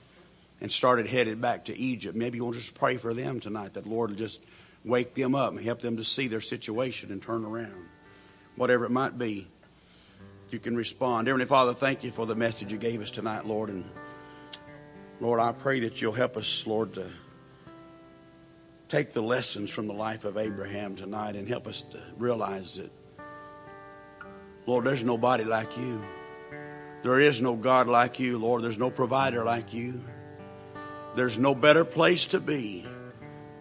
and 0.60 0.70
started 0.70 1.06
headed 1.06 1.40
back 1.40 1.66
to 1.66 1.76
Egypt. 1.76 2.16
Maybe 2.16 2.38
you 2.38 2.44
want 2.44 2.56
to 2.56 2.60
just 2.60 2.74
pray 2.74 2.96
for 2.96 3.14
them 3.14 3.40
tonight 3.40 3.74
that 3.74 3.86
Lord 3.86 4.10
will 4.10 4.16
just 4.16 4.40
wake 4.84 5.14
them 5.14 5.34
up 5.34 5.52
and 5.52 5.60
help 5.60 5.80
them 5.80 5.96
to 5.96 6.04
see 6.04 6.28
their 6.28 6.40
situation 6.40 7.12
and 7.12 7.22
turn 7.22 7.44
around. 7.44 7.86
Whatever 8.56 8.84
it 8.86 8.90
might 8.90 9.16
be, 9.16 9.46
you 10.52 10.58
can 10.58 10.76
respond. 10.76 11.26
Heavenly 11.26 11.46
Father, 11.46 11.72
thank 11.74 12.04
you 12.04 12.10
for 12.10 12.26
the 12.26 12.34
message 12.34 12.72
you 12.72 12.78
gave 12.78 13.00
us 13.00 13.10
tonight, 13.10 13.46
Lord. 13.46 13.70
And 13.70 13.84
Lord, 15.20 15.40
I 15.40 15.52
pray 15.52 15.80
that 15.80 16.00
you'll 16.00 16.12
help 16.12 16.36
us, 16.36 16.66
Lord, 16.66 16.94
to 16.94 17.10
take 18.88 19.12
the 19.12 19.22
lessons 19.22 19.70
from 19.70 19.86
the 19.86 19.92
life 19.92 20.24
of 20.24 20.36
Abraham 20.36 20.96
tonight 20.96 21.36
and 21.36 21.46
help 21.46 21.66
us 21.66 21.82
to 21.90 22.02
realize 22.16 22.76
that, 22.76 22.90
Lord, 24.66 24.84
there's 24.84 25.04
nobody 25.04 25.44
like 25.44 25.76
you. 25.76 26.02
There 27.02 27.20
is 27.20 27.40
no 27.40 27.54
God 27.54 27.86
like 27.86 28.18
you, 28.18 28.38
Lord. 28.38 28.62
There's 28.62 28.78
no 28.78 28.90
provider 28.90 29.44
like 29.44 29.72
you. 29.72 30.02
There's 31.14 31.38
no 31.38 31.54
better 31.54 31.84
place 31.84 32.28
to 32.28 32.40
be 32.40 32.86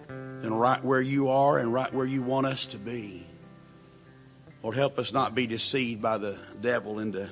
than 0.08 0.54
right 0.54 0.84
where 0.84 1.02
you 1.02 1.30
are 1.30 1.60
and 1.60 1.74
right 1.74 1.94
where 1.94 2.06
you 2.06 2.24
want 2.24 2.48
us 2.48 2.68
to 2.68 2.78
be. 2.78 3.27
Lord, 4.64 4.76
help 4.76 5.00
us 5.00 5.14
not 5.14 5.36
be 5.36 5.48
deceived 5.48 6.02
by 6.02 6.18
the 6.18 6.38
devil 6.62 7.00
into 7.00 7.30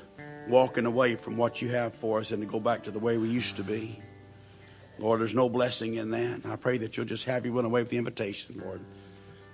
walking 0.48 0.86
away 0.86 1.16
from 1.16 1.38
what 1.38 1.62
you 1.62 1.70
have 1.70 1.94
for 1.94 2.20
us 2.20 2.32
and 2.32 2.42
to 2.42 2.48
go 2.48 2.60
back 2.60 2.84
to 2.84 2.92
the 2.92 3.00
way 3.00 3.18
we 3.18 3.30
used 3.30 3.58
to 3.58 3.64
be. 3.64 4.00
Lord, 5.00 5.20
there's 5.20 5.36
no 5.36 5.50
blessing 5.50 5.96
in 5.96 6.12
that. 6.12 6.46
I 6.46 6.56
pray 6.56 6.78
that 6.78 6.96
you'll 6.96 7.06
just 7.06 7.26
have 7.26 7.46
you 7.46 7.52
run 7.52 7.66
away 7.66 7.82
with 7.82 7.90
the 7.90 7.98
invitation, 7.98 8.62
Lord. 8.64 8.82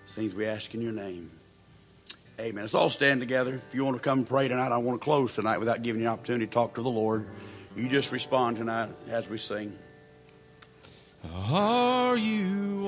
Things 0.07 0.33
we 0.35 0.45
ask 0.45 0.73
in 0.75 0.81
your 0.81 0.91
name. 0.91 1.31
Amen. 2.39 2.63
Let's 2.63 2.75
all 2.75 2.89
stand 2.89 3.21
together. 3.21 3.55
If 3.55 3.73
you 3.73 3.85
want 3.85 3.97
to 3.97 4.03
come 4.03 4.25
pray 4.25 4.47
tonight, 4.47 4.71
I 4.71 4.77
want 4.77 4.99
to 4.99 5.03
close 5.03 5.33
tonight 5.33 5.59
without 5.59 5.83
giving 5.83 6.01
you 6.01 6.07
an 6.07 6.13
opportunity 6.13 6.47
to 6.47 6.51
talk 6.51 6.75
to 6.75 6.81
the 6.81 6.89
Lord. 6.89 7.27
You 7.75 7.87
just 7.87 8.11
respond 8.11 8.57
tonight 8.57 8.89
as 9.09 9.29
we 9.29 9.37
sing. 9.37 9.77
Are 11.33 12.17
you 12.17 12.87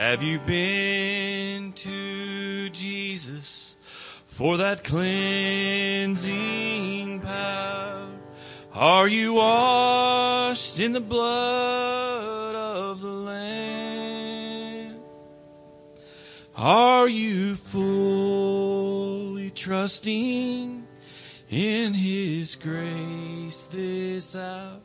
Have 0.00 0.22
you 0.22 0.38
been 0.38 1.72
to 1.74 2.70
Jesus 2.70 3.76
for 4.28 4.56
that 4.56 4.82
cleansing 4.82 6.30
power? 7.20 8.08
Are 8.72 9.06
you 9.06 9.34
washed 9.34 10.80
in 10.80 10.92
the 10.92 11.00
blood 11.00 12.54
of 12.54 13.02
the 13.02 13.08
Lamb? 13.08 14.96
Are 16.56 17.06
you 17.06 17.56
fully 17.56 19.50
trusting 19.50 20.86
in 21.50 21.92
His 21.92 22.56
grace 22.56 23.66
this 23.66 24.34
hour? 24.34 24.80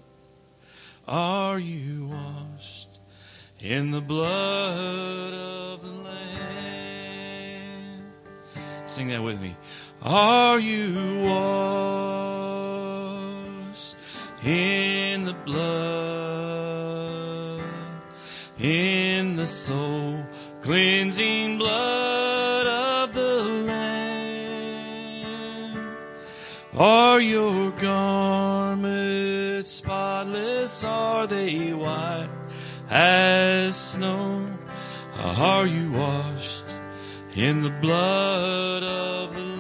Are 1.08 1.58
you 1.58 2.08
washed 2.08 2.85
in 3.60 3.92
the 3.92 4.02
blood 4.02 5.34
of 5.34 5.82
the 5.82 5.90
Lamb? 6.04 7.64
Sing 8.86 9.08
that 9.10 9.24
with 9.24 9.40
me. 9.42 9.56
Are 10.02 10.60
you 10.60 11.22
washed 11.24 11.56
in 14.44 15.26
the 15.26 15.34
blood, 15.34 15.64
in 18.60 19.36
the 19.36 19.48
soul 19.48 20.24
cleansing 20.62 21.58
blood 21.58 22.68
of 22.68 23.14
the 23.14 23.44
Lamb? 23.66 23.86
Are 26.78 27.20
your 27.22 27.72
garments 27.72 29.70
spotless? 29.70 30.84
Are 30.84 31.26
they 31.26 31.74
white 31.74 32.30
as 32.96 33.76
snow? 33.76 34.48
Are 35.20 35.68
you 35.68 35.92
washed 35.92 36.66
in 37.36 37.62
the 37.62 37.70
blood 37.70 38.84
of 38.84 39.36
the 39.36 39.55